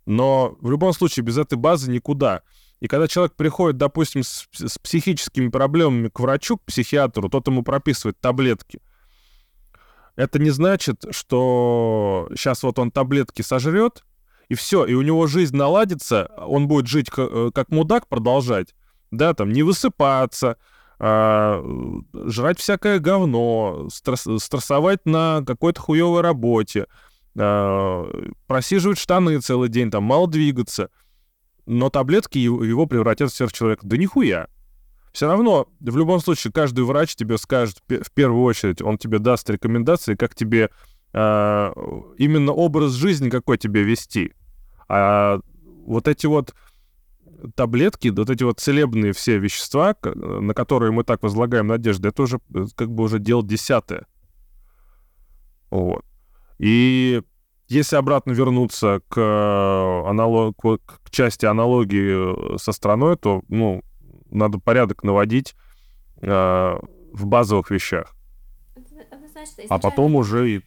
[0.06, 2.42] Но в любом случае без этой базы никуда.
[2.82, 7.64] И когда человек приходит, допустим, с, с психическими проблемами к врачу, к психиатру, тот ему
[7.64, 8.82] прописывает таблетки.
[10.20, 14.04] Это не значит, что сейчас вот он таблетки сожрет,
[14.50, 18.76] и все, и у него жизнь наладится, он будет жить э, как мудак, продолжать,
[19.12, 20.58] да, там, не высыпаться,
[21.00, 21.64] а,
[22.26, 26.88] жрать всякое говно, стресс, стрессовать на какой-то хуевой работе,
[27.38, 28.06] а,
[28.46, 30.90] просиживать штаны целый день, там, мало двигаться.
[31.66, 33.88] Но таблетки его, его превратят в сверхчеловека.
[33.88, 34.50] Да нихуя.
[35.12, 39.50] Все равно, в любом случае, каждый врач тебе скажет, в первую очередь, он тебе даст
[39.50, 40.70] рекомендации, как тебе
[41.14, 41.72] э,
[42.18, 44.34] именно образ жизни какой тебе вести.
[44.88, 45.40] А
[45.86, 46.54] вот эти вот
[47.56, 52.40] таблетки, вот эти вот целебные все вещества, на которые мы так возлагаем надежды, это уже
[52.54, 54.06] э, как бы уже дело десятое.
[55.72, 56.04] Вот.
[56.58, 57.22] И
[57.68, 63.84] если обратно вернуться к, э, аналог, к части аналогии э, со страной, то, ну,
[64.30, 65.56] надо порядок наводить
[66.22, 68.16] э, в базовых вещах.
[69.70, 70.62] А потом уже и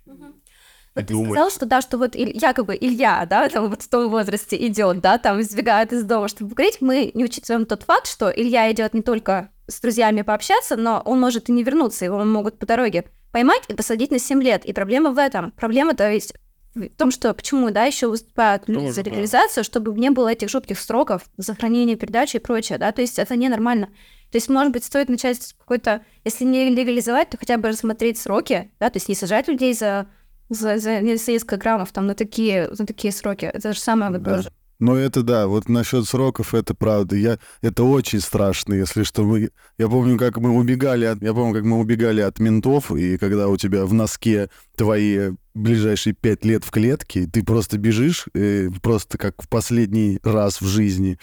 [0.95, 4.67] вот ты сказал, что да, что вот якобы Илья, да, там вот в том возрасте
[4.67, 8.71] идет, да, там избегает из дома, чтобы покурить, мы не учитываем тот факт, что Илья
[8.71, 12.67] идет не только с друзьями пообщаться, но он может и не вернуться, его могут по
[12.67, 14.67] дороге поймать и посадить на 7 лет.
[14.67, 15.53] И проблема в этом.
[15.53, 16.35] Проблема, то есть,
[16.75, 20.79] в том, что почему, да, еще выступают люди за легализацию, чтобы не было этих жутких
[20.79, 23.89] сроков, сохранения передачи и прочее, да, то есть это ненормально.
[24.31, 28.19] То есть, может быть, стоит начать с какой-то, если не легализовать, то хотя бы рассмотреть
[28.19, 30.07] сроки, да, то есть не сажать людей за
[30.49, 33.47] за, за несколько граммов там на такие, на такие сроки.
[33.47, 34.43] Это же самое да.
[34.83, 37.15] Ну, это да, вот насчет сроков, это правда.
[37.15, 39.23] Я, это очень страшно, если что.
[39.23, 43.17] Мы, я помню, как мы убегали от, я помню, как мы убегали от ментов, и
[43.17, 48.71] когда у тебя в носке твои ближайшие пять лет в клетке, ты просто бежишь, э,
[48.83, 51.17] просто как в последний раз в жизни.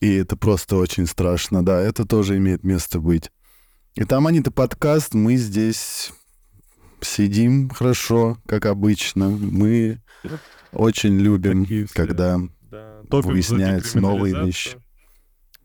[0.00, 3.30] И это просто очень страшно, да, это тоже имеет место быть.
[3.96, 6.10] И там они-то подкаст, мы здесь
[7.02, 9.28] сидим хорошо, как обычно.
[9.28, 10.00] Мы
[10.72, 12.40] очень любим, когда
[13.10, 13.18] да.
[13.28, 14.78] выясняются новые вещи.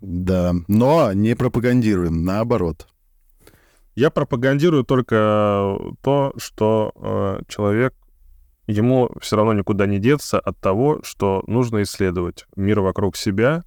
[0.01, 2.87] Да, но не пропагандируем, наоборот.
[3.95, 7.93] Я пропагандирую только то, что э, человек
[8.65, 13.63] ему все равно никуда не деться от того, что нужно исследовать мир вокруг себя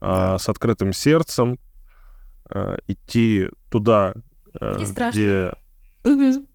[0.00, 1.58] э, с открытым сердцем,
[2.50, 4.14] э, идти туда,
[4.60, 5.54] э, где,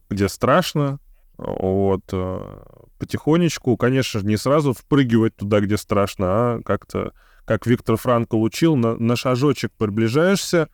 [0.10, 1.00] где страшно,
[1.38, 2.64] вот, э,
[3.02, 7.14] потихонечку, конечно же, не сразу впрыгивать туда, где страшно, а как-то,
[7.45, 10.70] как Виктор Франкл учил, на, на шажочек приближаешься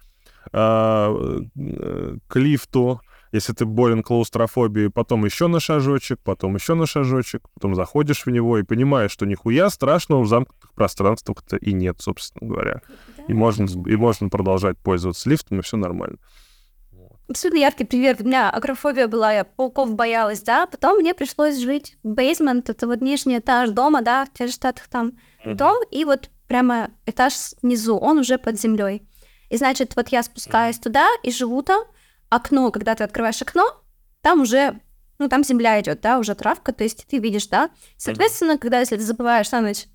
[0.51, 1.15] а,
[1.55, 2.99] э, к лифту,
[3.32, 8.30] если ты болен клаустрофобией, потом еще на шажочек, потом еще на шажочек, потом заходишь в
[8.30, 12.82] него и понимаешь, что нихуя страшного в замкнутых пространствах-то и нет, собственно говоря.
[13.15, 13.23] Да.
[13.30, 16.17] И, можно, и можно продолжать пользоваться лифтом, и все нормально
[17.30, 18.17] абсолютно яркий пример.
[18.19, 20.65] У меня агрофобия была, я пауков боялась, да.
[20.65, 24.53] Потом мне пришлось жить в бейсмент, это вот нижний этаж дома, да, в тех же
[24.53, 25.13] штатах там
[25.45, 25.55] mm-hmm.
[25.55, 29.07] дом, и вот прямо этаж внизу, он уже под землей.
[29.49, 30.84] И значит, вот я спускаюсь mm-hmm.
[30.84, 31.84] туда и живу там.
[32.30, 33.63] Окно, когда ты открываешь окно,
[34.21, 34.82] там уже,
[35.17, 37.69] ну, там земля идет, да, уже травка, то есть ты видишь, да.
[37.95, 38.57] Соответственно, mm-hmm.
[38.57, 39.86] когда если ты забываешь на ночь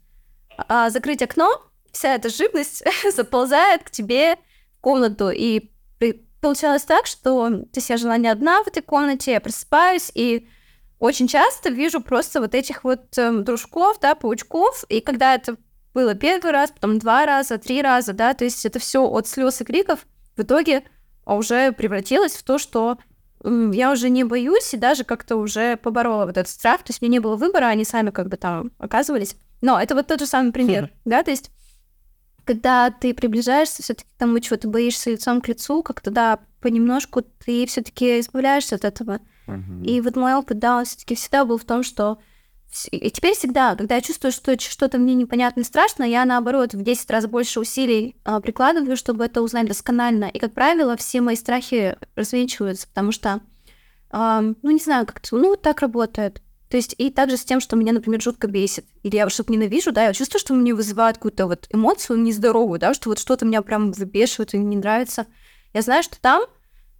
[0.57, 1.61] а, закрыть окно,
[1.93, 2.83] вся эта живность
[3.14, 4.37] заползает к тебе
[4.78, 8.82] в комнату, и при получалось так, что то есть я жила не одна в этой
[8.82, 10.49] комнате, я просыпаюсь и
[10.99, 15.57] очень часто вижу просто вот этих вот э, дружков, да, паучков, и когда это
[15.95, 19.61] было первый раз, потом два раза, три раза, да, то есть это все от слез
[19.61, 20.84] и криков в итоге
[21.24, 22.99] уже превратилось в то, что
[23.45, 27.11] я уже не боюсь и даже как-то уже поборола вот этот страх, то есть мне
[27.11, 29.36] не было выбора, они сами как бы там оказывались.
[29.61, 31.51] Но это вот тот же самый пример, да, то есть
[32.45, 37.22] когда ты приближаешься все-таки к тому, чего ты боишься лицом к лицу, как-то да, понемножку
[37.22, 39.20] ты все-таки избавляешься от этого.
[39.47, 39.84] Uh-huh.
[39.84, 42.18] И вот мой опыт, да, он все-таки всегда был в том, что
[42.90, 46.82] и теперь всегда, когда я чувствую, что что-то мне непонятно и страшно, я наоборот в
[46.82, 50.24] 10 раз больше усилий а, прикладываю, чтобы это узнать досконально.
[50.24, 53.40] И, как правило, все мои страхи развенчиваются, потому что,
[54.11, 56.40] а, ну, не знаю, как-то, ну, вот так работает.
[56.73, 58.87] То есть и также с тем, что меня, например, жутко бесит.
[59.03, 62.95] Или я что-то ненавижу, да, я чувствую, что мне вызывает какую-то вот эмоцию нездоровую, да,
[62.95, 65.27] что вот что-то меня прям выбешивает и не нравится.
[65.75, 66.45] Я знаю, что там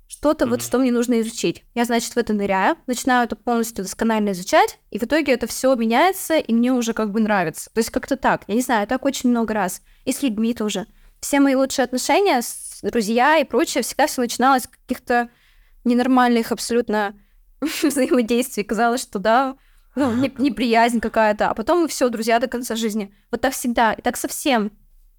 [0.09, 0.49] что-то mm-hmm.
[0.51, 1.65] вот, что мне нужно изучить.
[1.75, 5.75] Я, значит, в это ныряю, начинаю это полностью досконально изучать, и в итоге это все
[5.75, 7.71] меняется, и мне уже как бы нравится.
[7.73, 8.43] То есть как-то так.
[8.49, 9.81] Я не знаю, так очень много раз.
[10.05, 10.87] И с людьми тоже.
[11.23, 15.31] Все мои лучшие отношения, с друзья и прочее, всегда все начиналось с каких-то
[15.85, 17.15] ненормальных абсолютно
[17.83, 18.65] взаимодействий.
[18.65, 19.57] Казалось, что да,
[19.95, 23.15] ну, неприязнь какая-то, а потом мы все, друзья до конца жизни.
[23.31, 24.73] Вот так всегда, и так совсем.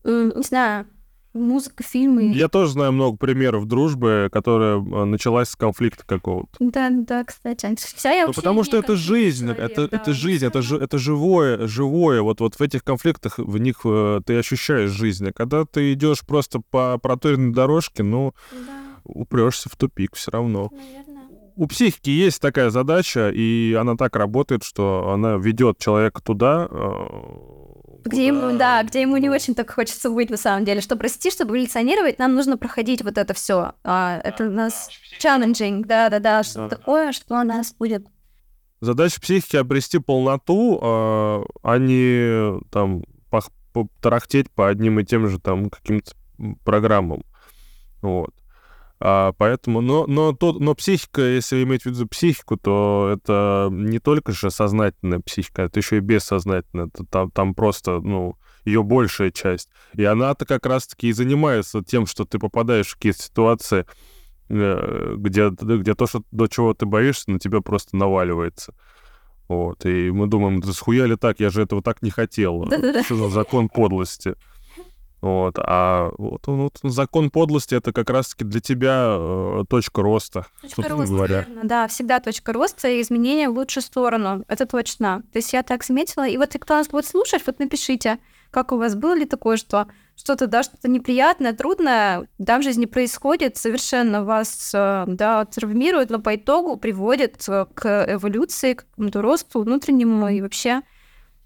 [0.04, 0.88] не знаю,
[1.34, 2.32] музыка, фильмы.
[2.34, 6.50] Я тоже знаю много примеров дружбы, которая э, началась с конфликта какого-то.
[6.60, 7.76] Да, да, кстати.
[7.76, 9.98] Вся я Ну, потому что это жизнь, человек, это, да.
[9.98, 12.22] это жизнь, это, жи- это живое, живое.
[12.22, 15.28] Вот, вот в этих конфликтах, в них э, ты ощущаешь жизнь.
[15.30, 20.70] А когда ты идешь просто по проторенной дорожке, ну, Да, упрешься в тупик все равно.
[20.72, 21.13] наверное.
[21.56, 27.06] У психики есть такая задача, и она так работает, что она ведет человека туда, э,
[28.06, 30.82] Где куда- ему, да, где ему не очень так хочется быть на самом деле.
[30.82, 33.74] Чтобы расти, чтобы эволюционировать, нам нужно проходить вот это все.
[33.84, 34.90] это у нас
[35.20, 36.70] challenging, да-да-да, что Да.
[36.76, 38.08] такое, что у нас будет.
[38.82, 43.04] Задача психики обрести полноту, э, а не там
[44.02, 46.12] тарахтеть по одним и тем же там каким-то
[46.64, 47.24] программам.
[48.02, 48.32] Вот.
[49.06, 54.00] А, поэтому, но, но, то, но психика, если иметь в виду психику, то это не
[54.00, 56.86] только же сознательная психика, это еще и бессознательная.
[56.88, 59.68] Это там, там просто, ну, ее большая часть.
[59.94, 63.86] И она-то как раз-таки и занимается тем, что ты попадаешь в какие-то ситуации,
[64.48, 68.74] э, где, где то, что, до чего ты боишься, на тебя просто наваливается.
[69.50, 69.86] Вот.
[69.86, 72.72] И мы думаем, да схуяли так, я же этого так не хотел.
[73.04, 74.36] Что за закон подлости?
[75.24, 75.56] Вот.
[75.58, 80.82] А вот, ну, вот закон подлости это как раз-таки для тебя э, точка роста, Точка
[80.90, 81.46] роста, говоря.
[81.48, 84.44] верно, да, всегда точка роста и изменения в лучшую сторону.
[84.50, 85.24] Это точно.
[85.32, 86.28] То есть я так заметила.
[86.28, 88.20] И вот и кто нас будет слушать, вот напишите,
[88.52, 92.86] как у вас было ли такое, что что-то, да, что-то неприятное, трудное, да, в жизни
[92.86, 99.22] происходит, совершенно вас, э, да, травмирует, но по итогу приводит э, к эволюции, к какому-то
[99.22, 100.82] росту внутреннему и вообще,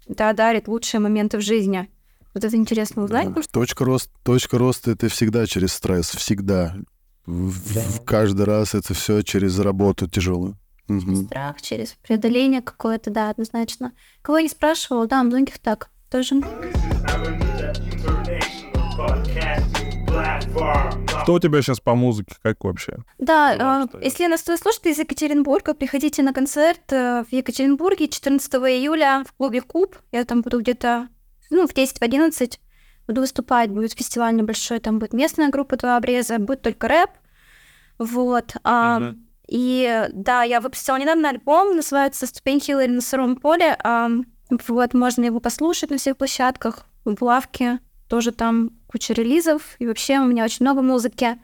[0.08, 1.88] да, дарит лучшие моменты в жизни.
[2.38, 3.32] Вот это интересно узнать.
[3.34, 3.42] Да.
[3.50, 6.76] Точка, рост, точка роста это всегда через стресс, всегда.
[7.26, 10.56] В- в- Каждый раз это все через работу тяжелую.
[10.86, 11.26] Мгм.
[11.26, 13.92] страх, через преодоление какое-то, да, однозначно.
[14.22, 16.36] Кого я не спрашивала, да, многих так тоже.
[21.22, 22.98] Что у тебя сейчас по музыке, как вообще?
[23.18, 27.32] Да, Да, э, что если нас кто слушает из Екатеринбурга, приходите на концерт э, в
[27.32, 29.96] Екатеринбурге 14 июля в клубе Куб.
[30.12, 31.08] Я там буду где-то,
[31.50, 32.58] ну, в 10-11
[33.06, 33.70] буду выступать.
[33.70, 37.10] Будет фестиваль небольшой, там будет местная группа «Два обреза», будет только рэп.
[37.98, 38.54] Вот.
[38.64, 39.24] а, Мгм.
[39.48, 43.76] И да, я выпустила недавно альбом, называется «Ступень Хиллари на сыром поле».
[43.82, 44.10] а,
[44.68, 47.80] Вот, можно его послушать на всех площадках, в лавке.
[48.08, 49.76] Тоже там куча релизов.
[49.78, 51.38] И вообще у меня очень много музыки.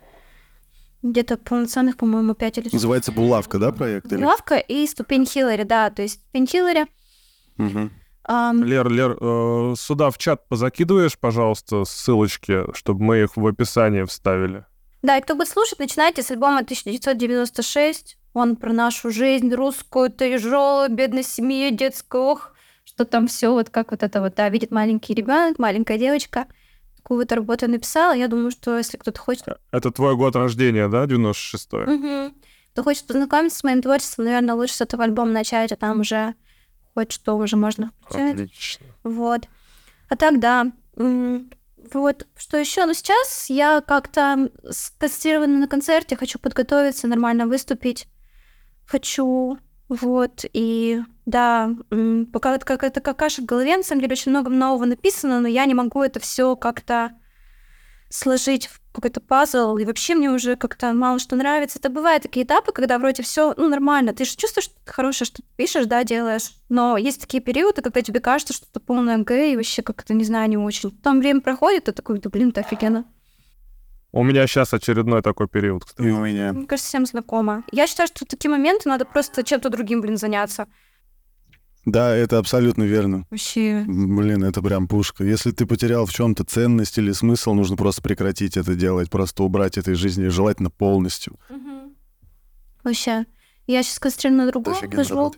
[1.02, 4.10] Где-то полноценных, по-моему, 5 или Называется «Булавка», да, проект?
[4.12, 4.24] или?
[4.24, 5.90] Лавка и ступень Хиллари, да.
[5.90, 6.86] То есть ступень Хиллари.
[7.58, 7.92] Мгм.
[8.24, 14.02] Ам, Лер, Лер, э, сюда в чат позакидываешь, пожалуйста, ссылочки, чтобы мы их в описании
[14.04, 14.64] вставили.
[15.02, 18.16] Да, и кто будет слушать, начинайте с альбома 1996.
[18.32, 22.54] Он про нашу жизнь русскую, тяжелую, бедность семьи, детскую, ох,
[22.84, 26.46] что там все вот как вот это вот, да, видит маленький ребенок, маленькая девочка.
[26.96, 28.14] Такую вот работу я написала.
[28.14, 31.86] Я думаю, что если кто-то хочет Это твой год рождения, да, 96-й?
[31.86, 32.34] Мгм.
[32.72, 36.34] Кто хочет познакомиться с моим творчеством, наверное, лучше с этого альбома начать, а там уже
[36.94, 38.34] хоть что уже можно включать.
[38.34, 38.86] Отлично.
[39.02, 39.48] Вот.
[40.08, 40.72] А так, да.
[40.96, 42.26] Вот.
[42.36, 42.86] Что еще?
[42.86, 48.06] Ну, сейчас я как-то сконцентрирована на концерте, хочу подготовиться, нормально выступить.
[48.86, 49.58] Хочу.
[49.88, 50.44] Вот.
[50.52, 51.70] И да,
[52.32, 55.66] пока это какая-то какаша в голове, на самом деле очень много нового написано, но я
[55.66, 57.12] не могу это все как-то
[58.14, 61.80] сложить в какой-то пазл, и вообще мне уже как-то мало что нравится.
[61.80, 65.26] Это бывают такие этапы, когда вроде все, ну, нормально, ты же чувствуешь, что ты хорошее,
[65.26, 69.18] что ты пишешь, да, делаешь, но есть такие периоды, когда тебе кажется, что это полное
[69.18, 70.92] г, и вообще как-то, не знаю, не очень.
[70.92, 73.04] Там время проходит, и такой, да блин, это офигенно.
[74.12, 76.52] У меня сейчас очередной такой период, И у меня.
[76.52, 77.64] Мне кажется, всем знакомо.
[77.72, 80.68] Я считаю, что в такие моменты надо просто чем-то другим, блин, заняться.
[81.84, 83.26] Да, это абсолютно верно.
[83.30, 83.84] Вообще.
[83.86, 85.24] Блин, это прям пушка.
[85.24, 89.76] Если ты потерял в чем-то ценность или смысл, нужно просто прекратить это делать, просто убрать
[89.76, 91.38] этой жизни, желательно полностью.
[92.82, 93.26] Вообще.
[93.66, 95.34] Я сейчас концентрирую на другом, офигенно хожу,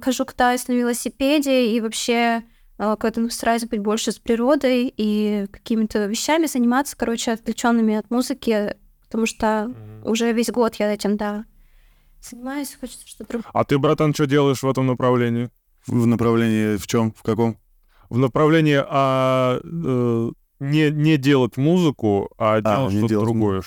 [0.00, 2.44] хожу катаюсь на велосипеде и вообще
[2.78, 8.76] э, как-то стараюсь быть больше с природой и какими-то вещами заниматься, короче, отвлеченными от музыки,
[9.02, 9.74] потому что
[10.04, 11.44] уже весь год я этим, да,
[12.22, 13.50] занимаюсь, хочется что-то другое.
[13.52, 15.50] А ты, братан, что делаешь в этом направлении?
[15.86, 17.12] В направлении в чем?
[17.12, 17.56] В каком?
[18.08, 20.30] В направлении а, э,
[20.60, 23.62] не, не делать музыку, а, делать не что-то делать другое.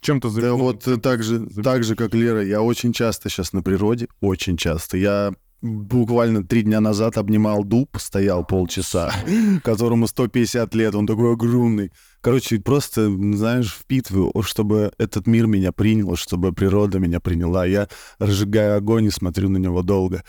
[0.00, 3.28] Чем-то Да за- вот э, так же, заб- так же, как Лера, я очень часто
[3.28, 4.96] сейчас на природе, очень часто.
[4.96, 5.32] Я
[5.62, 9.12] буквально три дня назад обнимал дуб, стоял полчаса,
[9.62, 11.90] которому 150 лет, он такой огромный.
[12.22, 17.66] Короче, просто, знаешь, впитываю, чтобы этот мир меня принял, чтобы природа меня приняла.
[17.66, 17.88] Я
[18.18, 20.22] разжигаю огонь и смотрю на него долго.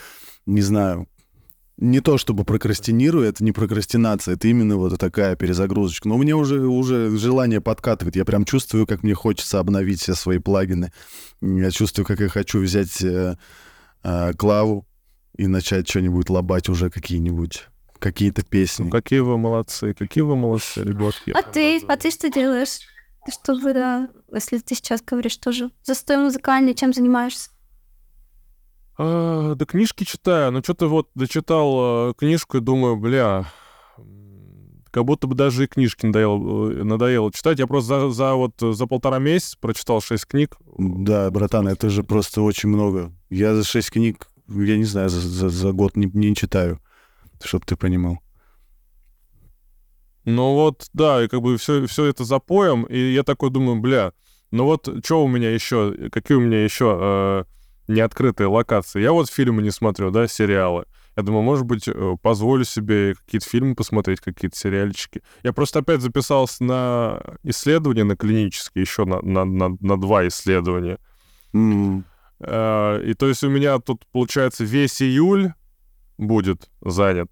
[0.46, 1.08] Не знаю.
[1.82, 6.08] Не то чтобы прокрастинирую, это не прокрастинация, это именно вот такая перезагрузочка.
[6.08, 8.16] Но у меня уже, уже желание подкатывает.
[8.16, 10.94] Я прям чувствую, как мне хочется обновить все свои плагины.
[11.42, 13.36] Я чувствую, как я хочу взять э,
[14.04, 14.86] э, клаву
[15.36, 17.68] и начать что-нибудь лобать уже какие-нибудь
[17.98, 18.84] какие-то песни.
[18.84, 21.32] Ну, какие вы молодцы, какие вы молодцы, ребятки.
[21.32, 22.80] А ты, а ты что делаешь?
[23.28, 27.50] Чтобы, да, если ты сейчас говоришь тоже застой музыкальный, чем занимаешься?
[28.98, 33.46] А, да книжки читаю, но что-то вот дочитал э, книжку и думаю, бля,
[34.92, 37.60] как будто бы даже и книжки надоело, э, надоело читать.
[37.60, 40.58] Я просто за, за вот за полтора месяца прочитал шесть книг.
[40.78, 43.12] Да, братан, это же просто очень много.
[43.30, 46.80] Я за шесть книг, я не знаю, за, за, за год не, не читаю,
[47.44, 48.20] чтобы ты понимал.
[50.26, 54.14] Ну вот, да, и как бы все, все это запоем, и я такой думаю, бля,
[54.52, 57.44] ну вот что у меня еще, какие у меня еще э,
[57.88, 59.02] неоткрытые локации.
[59.02, 60.86] Я вот фильмы не смотрю, да, сериалы.
[61.18, 65.22] Я думаю, может быть, э, позволю себе какие-то фильмы посмотреть, какие-то сериальчики.
[65.44, 71.00] Я просто опять записался на исследования, на клинические, еще на, на, на, на два исследования.
[71.54, 72.04] Mm.
[72.44, 75.54] И то есть у меня тут, получается, весь июль
[76.18, 77.30] будет занят.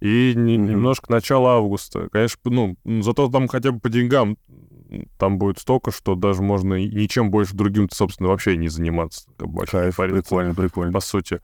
[0.00, 0.56] И mm-hmm.
[0.56, 2.08] немножко начало августа.
[2.10, 4.38] Конечно, ну, зато там хотя бы по деньгам
[5.18, 9.28] там будет столько, что даже можно ничем больше другим, собственно, вообще не заниматься.
[9.70, 10.92] Кайф, прикольно, прикольно.
[10.92, 11.40] По сути.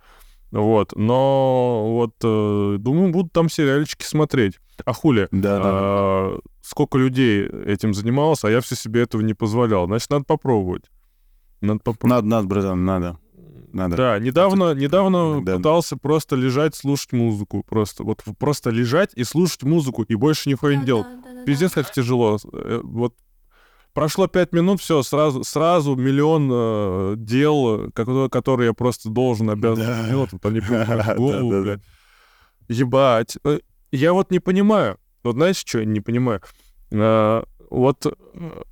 [0.51, 4.59] Вот, но вот, э, думаю, буду там сериальчики смотреть.
[4.85, 5.29] А хули?
[5.31, 6.51] Да, а, да.
[6.63, 9.87] Сколько людей этим занималось, а я все себе этого не позволял.
[9.87, 10.85] Значит, надо попробовать.
[11.61, 12.25] Надо, попробовать.
[12.25, 13.19] надо, надо, братан, надо.
[13.73, 13.97] Надо.
[13.97, 15.57] Да, недавно, недавно да.
[15.57, 17.63] пытался просто лежать, слушать музыку.
[17.69, 21.07] Просто вот просто лежать и слушать музыку, и больше нихуя не делать.
[21.07, 22.39] Да, да, да, Пиздец, как тяжело.
[22.53, 23.15] Э, вот
[23.99, 30.09] Прошло пять минут, все, сразу, сразу миллион э, дел, которые, я просто должен, обязан да.
[30.09, 30.33] делать.
[30.33, 30.61] Вот они
[31.17, 31.81] голову, блядь.
[32.69, 33.39] Ебать.
[33.43, 33.59] Э,
[33.91, 34.99] я вот не понимаю.
[35.25, 36.41] Вот знаете, что я не понимаю?
[36.93, 38.63] А, вот э,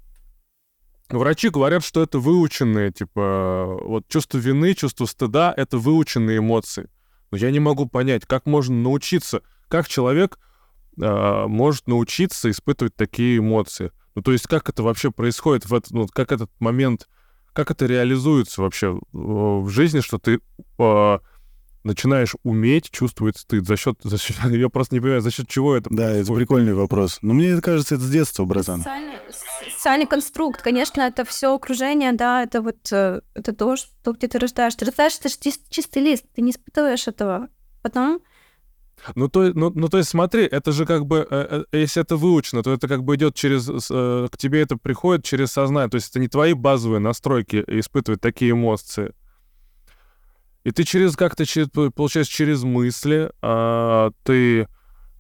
[1.09, 6.89] врачи говорят, что это выученные, типа, вот чувство вины, чувство стыда— это выученные эмоции.
[7.33, 10.39] Но я не могу понять, как можно научиться, как человек
[11.03, 13.91] а, может научиться испытывать такие эмоции.
[14.17, 17.07] Ну, то есть как это вообще происходит, в этот, ну, как этот момент,
[17.53, 20.41] как это реализуется вообще в жизни, что ты
[20.79, 21.19] э,
[21.85, 23.67] начинаешь уметь чувствовать стыд?
[23.67, 26.73] За счет, за счет, я просто не понимаю, за счет чего это Да, это прикольный
[26.73, 27.19] вопрос.
[27.21, 28.79] Но мне кажется, это с детства, братан.
[28.79, 29.19] Социальный,
[29.71, 34.39] социальный конструкт, конечно, это все окружение, да, это вот э, это то, что, где ты
[34.39, 34.75] рождаешь.
[34.77, 35.37] Ты рождаешь, это же
[35.69, 37.49] чистый лист, ты не испытываешь этого.
[37.83, 38.23] Потом
[39.15, 42.17] ну то, ну, ну, то есть смотри, это же как бы, э, э, если это
[42.17, 45.97] выучено, то это как бы идет через, э, к тебе это приходит через сознание, то
[45.97, 49.13] есть это не твои базовые настройки испытывать такие эмоции.
[50.67, 54.67] И ты через как-то, через, получается, через мысли, а, ты,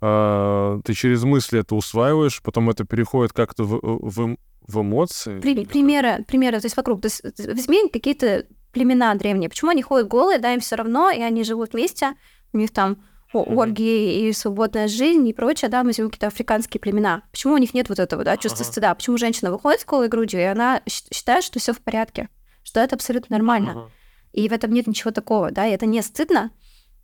[0.01, 5.39] а, ты через мысли это усваиваешь, потом это переходит как-то в, в, в эмоции.
[5.39, 7.01] При, примеры, примеры, то есть вокруг.
[7.01, 9.49] То есть возьми какие-то племена древние.
[9.49, 12.14] Почему они ходят голые, да, им все равно, и они живут вместе,
[12.53, 12.99] у них там
[13.43, 17.22] оргии и свободная жизнь и прочее, да, мы возьмем какие-то африканские племена.
[17.30, 18.72] Почему у них нет вот этого, да, чувства ага.
[18.72, 18.95] стыда?
[18.95, 22.28] Почему женщина выходит с голой грудью, и она считает, что все в порядке,
[22.62, 23.70] что это абсолютно нормально.
[23.70, 23.91] Ага.
[24.32, 26.51] И в этом нет ничего такого, да, и это не стыдно.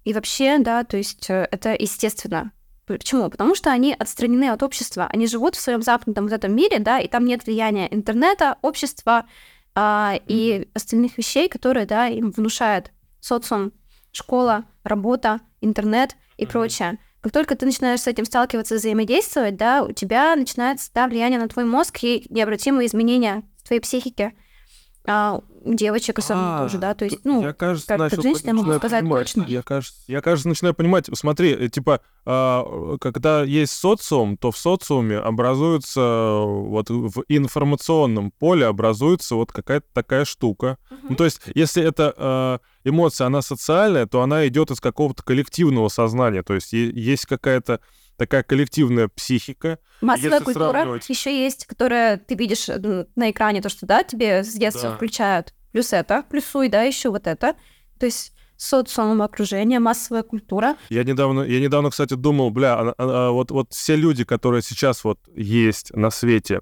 [0.05, 2.53] И вообще, да, то есть э, это естественно.
[2.87, 3.31] Почему?
[3.31, 5.09] Потому что они отстранены от общества.
[5.11, 9.27] Они живут в своем западном вот этом мире, да, и там нет влияния интернета, общества
[9.75, 13.73] а, и остальных вещей, которые, да, им внушает социум,
[14.11, 16.51] школа, работа, интернет и mm-hmm.
[16.51, 16.99] прочее.
[17.21, 21.49] Как только ты начинаешь с этим сталкиваться, взаимодействовать, да, у тебя начинается да, влияние на
[21.49, 24.35] твой мозг и необратимые изменения в твоей психике.
[25.07, 28.49] А, девочек особенно а, тоже, да, то есть, ну, я, кажется, как, начал, как женщина
[28.49, 29.27] я могу сказать понимать.
[29.27, 29.45] точно.
[29.49, 34.59] Я, кажется, я, кажется, начинаю понимать, смотри, э, типа, а, когда есть социум, то в
[34.59, 36.01] социуме образуется,
[36.45, 40.79] вот в информационном поле образуется вот какая-то такая штука.
[40.91, 40.99] Угу.
[41.11, 45.89] Ну, то есть, если эта а, эмоция, она социальная, то она идет из какого-то коллективного
[45.89, 47.81] сознания, то есть есть какая-то
[48.17, 49.79] такая коллективная психика.
[50.01, 51.09] Массовая Если культура сравнивать...
[51.09, 54.97] еще есть, которая ты видишь на экране, то, что да, тебе с детства да.
[54.97, 55.55] включают.
[55.73, 57.55] Плюс это, плюсуй, да, еще вот это.
[57.99, 60.77] То есть социум, окружение, массовая культура.
[60.89, 64.63] Я недавно, я недавно, кстати, думал, бля, а, а, а, вот, вот все люди, которые
[64.63, 66.61] сейчас вот есть на свете,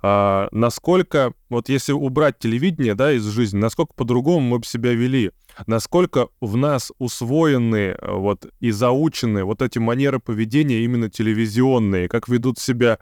[0.00, 5.32] а, насколько, вот если убрать телевидение, да, из жизни, насколько по-другому мы бы себя вели,
[5.66, 12.28] насколько в нас усвоены э, вот и заучены вот эти манеры поведения именно телевизионные, как
[12.28, 12.98] ведут себя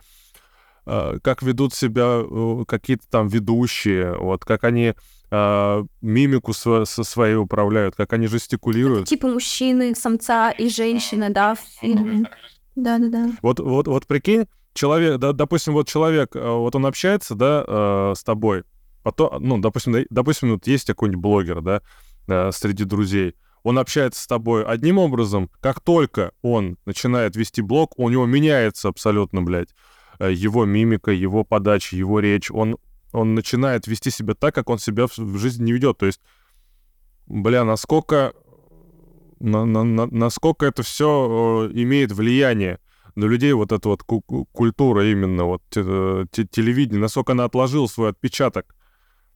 [0.87, 4.95] а, как ведут себя э, какие-то там ведущие, вот как они
[5.31, 9.09] а, мимику со своей управляют, как они жестикулируют.
[9.09, 12.31] Типа мужчины, самца и женщины, да, в фильме.
[12.77, 13.33] Да-да-да.
[13.43, 14.47] Вот, вот, вот прикинь,
[14.77, 18.63] человек, да, допустим, вот человек, э, вот он общается, да, э, с тобой,
[19.03, 21.83] потом, ну, допустим, допустим, вот есть какой-нибудь блогер, да,
[22.29, 27.99] э, среди друзей, он общается с тобой одним образом, как только он начинает вести блог,
[27.99, 29.75] у него меняется абсолютно, блядь,
[30.21, 32.77] э, его мимика, его подача, его речь, он,
[33.13, 36.21] он начинает вести себя так, как он себя в, в жизни не ведет, то есть,
[37.27, 38.35] бля, насколько,
[39.41, 42.79] на- на- на- насколько это все имеет влияние
[43.17, 47.45] на людей вот эта вот ку- ку- культура именно, вот те- те- телевидение, насколько она
[47.45, 48.75] отложила свой отпечаток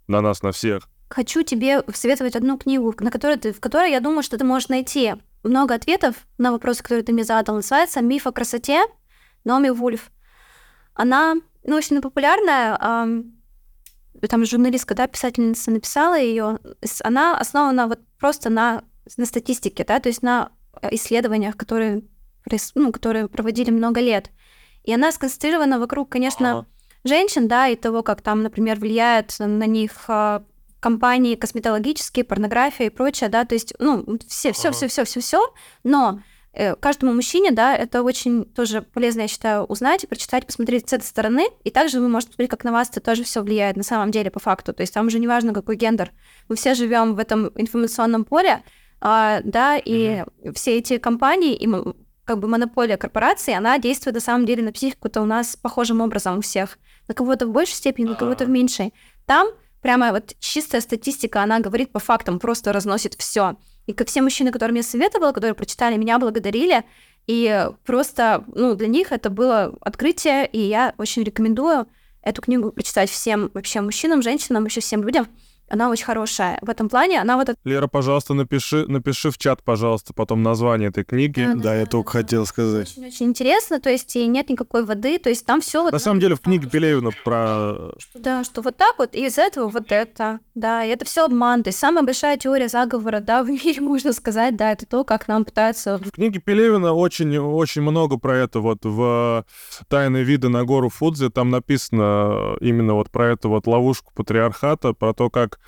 [0.06, 0.88] на нас, на всех.
[1.08, 4.68] Хочу тебе советовать одну книгу, на которой ты, в которой я думаю, что ты можешь
[4.68, 7.56] найти много ответов на вопросы, которые ты мне задал.
[7.56, 8.84] Называется «Миф о красоте»
[9.44, 10.10] Номи Вульф.
[10.94, 12.76] Она ну, очень популярная.
[12.78, 13.32] ам,
[14.28, 16.58] Там журналистка, да, писательница написала ее.
[17.02, 18.84] Она основана вот просто на,
[19.16, 20.50] на статистике, да, то есть на
[20.82, 22.02] э, исследованиях, которые,
[22.74, 24.30] ну, которые проводили много лет.
[24.84, 26.66] И она сконцентрирована вокруг, конечно,
[27.04, 30.42] женщин, да, и того, как там, например, влияет на них а,
[30.80, 34.76] компании косметологические, порнография и прочее, да, то есть, ну, все, все, Ага.
[34.76, 36.20] все, все, все, все, но
[36.52, 40.92] э, каждому мужчине, да, это очень тоже полезно, я считаю, узнать и прочитать, посмотреть с
[40.94, 43.82] этой стороны, и также вы можете посмотреть, как на вас это тоже все влияет на
[43.82, 46.12] самом деле по факту, то есть там уже не важно, какой гендер,
[46.48, 48.62] мы все живем в этом информационном поле,
[49.00, 50.24] а, да, и
[50.54, 51.66] все эти компании и
[52.30, 56.38] как бы монополия корпорации, она действует на самом деле на психику-то у нас похожим образом
[56.38, 56.78] у всех.
[57.08, 58.94] На кого-то в большей степени, на кого-то в меньшей.
[59.26, 59.48] Там
[59.82, 63.56] прямо вот чистая статистика, она говорит по фактам, просто разносит все.
[63.86, 66.84] И как все мужчины, которым я советовала, которые прочитали, меня благодарили,
[67.26, 71.88] и просто, ну, для них это было открытие, и я очень рекомендую
[72.22, 75.26] эту книгу прочитать всем вообще мужчинам, женщинам, еще всем людям.
[75.70, 76.58] Она очень хорошая.
[76.62, 77.48] В этом плане она вот...
[77.48, 81.46] от- Лера, пожалуйста, напиши, напиши в чат, пожалуйста, потом название этой книги.
[81.54, 82.90] Да, Да, я только хотел сказать.
[82.98, 85.92] Очень-очень интересно, то есть и нет никакой воды, то есть там все вот...
[85.92, 87.92] На самом деле в книге Пелевина про...
[88.14, 91.62] Да, что вот так вот, и из этого вот это, да, и это все обман.
[91.62, 95.28] То есть самая большая теория заговора, да, в мире, можно сказать, да, это то, как
[95.28, 95.98] нам пытаются...
[95.98, 99.44] В книге Пелевина очень, очень много про это вот в
[99.88, 101.30] «Тайные виды на гору Фудзи».
[101.30, 105.59] Там написано именно вот про эту вот ловушку патриархата, про то, как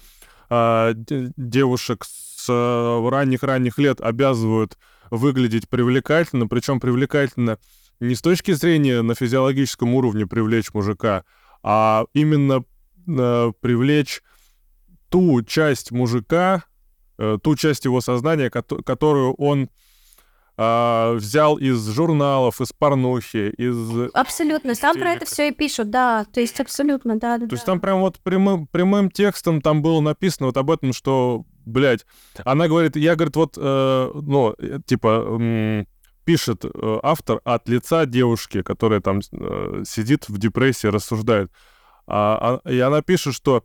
[1.36, 4.76] девушек с а, ранних-ранних лет обязывают
[5.10, 7.58] выглядеть привлекательно, причем привлекательно
[8.00, 11.24] не с точки зрения на физиологическом уровне привлечь мужика,
[11.62, 12.64] а именно
[13.06, 14.22] э, привлечь
[15.08, 16.64] ту часть мужика,
[17.18, 19.68] э, ту часть его сознания, кото- которую он
[20.64, 24.10] а, взял из журналов, из порнухи, из...
[24.14, 27.46] Абсолютно, там про это все и пишут, да, то есть абсолютно, да, да.
[27.48, 31.44] То есть там прям вот прямым, прямым текстом там было написано вот об этом, что,
[31.66, 32.06] блядь,
[32.44, 35.88] она говорит, я, говорит, вот, э, ну, э, типа, м,
[36.24, 41.50] пишет э, автор от лица девушки, которая там э, сидит в депрессии, рассуждает.
[42.06, 43.64] А, а- и она пишет, что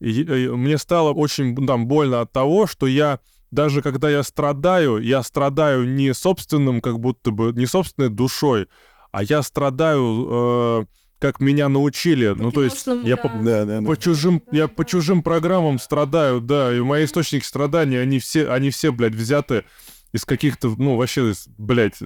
[0.00, 3.18] «И- и мне стало очень там больно от того, что я
[3.50, 8.68] даже когда я страдаю, я страдаю не собственным, как будто бы, не собственной душой,
[9.12, 10.84] а я страдаю, э,
[11.18, 12.28] как меня научили.
[12.36, 13.86] Ну, то есть я по, Да, да, да.
[13.86, 18.70] по чужим, я по чужим программам страдаю, да, и мои источники страданий, они все, они
[18.70, 19.64] все, блядь, взяты
[20.12, 21.98] из каких-то, ну, вообще, из, блядь,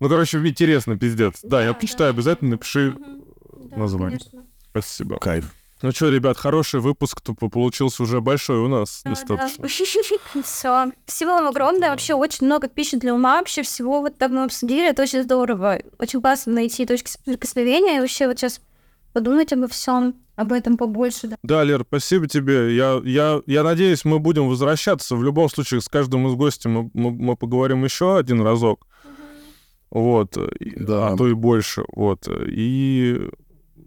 [0.00, 1.40] ну, короче, интересно, пиздец.
[1.42, 2.16] Да, я Да, почитаю да.
[2.16, 2.94] обязательно, напиши
[3.70, 4.18] Да, название.
[4.18, 4.44] конечно.
[4.70, 5.18] Спасибо.
[5.18, 5.52] Кайф.
[5.80, 7.20] Ну что, ребят, хороший выпуск
[7.52, 9.68] получился уже большой у нас Да, достаточно.
[10.42, 10.92] Все.
[11.06, 11.90] Спасибо вам огромное.
[11.90, 13.38] Вообще очень много пищи для ума.
[13.38, 14.88] Вообще всего вот так мы обсудили.
[14.90, 15.78] Это очень здорово.
[15.98, 17.98] Очень классно найти точки соприкосновения.
[17.98, 18.60] И вообще вот сейчас
[19.12, 21.28] подумать обо всем, об этом побольше.
[21.28, 21.36] Да.
[21.44, 22.74] Да, Лер, спасибо тебе.
[22.74, 25.14] Я, я, я надеюсь, мы будем возвращаться.
[25.14, 28.84] В любом случае, с каждым из гостей мы, мы, мы поговорим еще один разок.
[29.90, 30.36] Вот.
[30.36, 31.08] и- Да.
[31.08, 31.84] А то и больше.
[31.94, 32.26] Вот.
[32.28, 33.28] И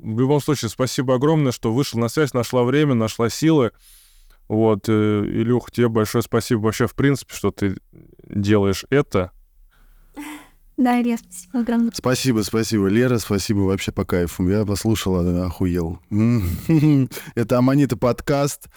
[0.02, 3.72] в любом случае, спасибо огромное, что вышел на связь, нашла время, нашла силы.
[4.48, 4.90] Вот.
[4.90, 7.78] э, Илюх, тебе большое спасибо вообще, в принципе, что ты
[8.28, 9.32] делаешь это.
[10.78, 11.92] Да, Илья, спасибо огромное.
[11.94, 14.48] Спасибо, спасибо, Лера, спасибо вообще по кайфу.
[14.50, 16.00] Я послушала, охуел.
[17.36, 18.68] Это Аманита подкаст.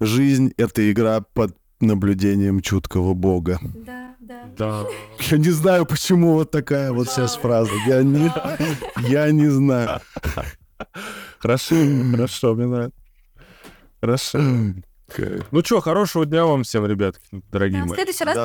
[0.00, 3.58] Жизнь— это игра под наблюдением чуткого бога.
[3.62, 4.44] Да, да.
[4.56, 4.86] Да.
[5.30, 7.72] Я не знаю, почему вот такая вот сейчас фраза.
[7.86, 8.32] Я не,
[9.08, 10.00] я не знаю.
[11.38, 11.74] Хорошо,
[12.12, 12.98] хорошо, мне нравится.
[14.00, 14.38] Хорошо.
[15.50, 17.90] Ну что, хорошего дня вам всем, ребятки, дорогие мои.
[17.90, 17.94] В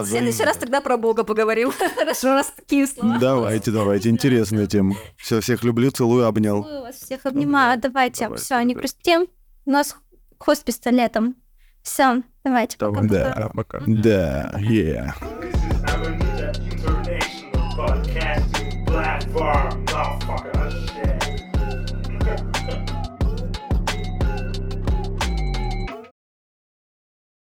[0.08, 1.72] следующий раз, тогда про Бога поговорим.
[1.96, 3.18] Хорошо, раз такие слова.
[3.20, 4.96] Давайте, давайте, интересная тема.
[5.18, 6.64] Все, всех люблю, целую, обнял.
[6.64, 7.80] Вас всех, обнимаю.
[7.80, 9.28] Давайте, все, не грустим.
[9.66, 9.96] У нас
[10.40, 11.36] хоспис летом.
[11.84, 13.02] Все, давайте, пока.
[13.04, 13.82] Да, пока.
[13.86, 15.14] Да, yeah.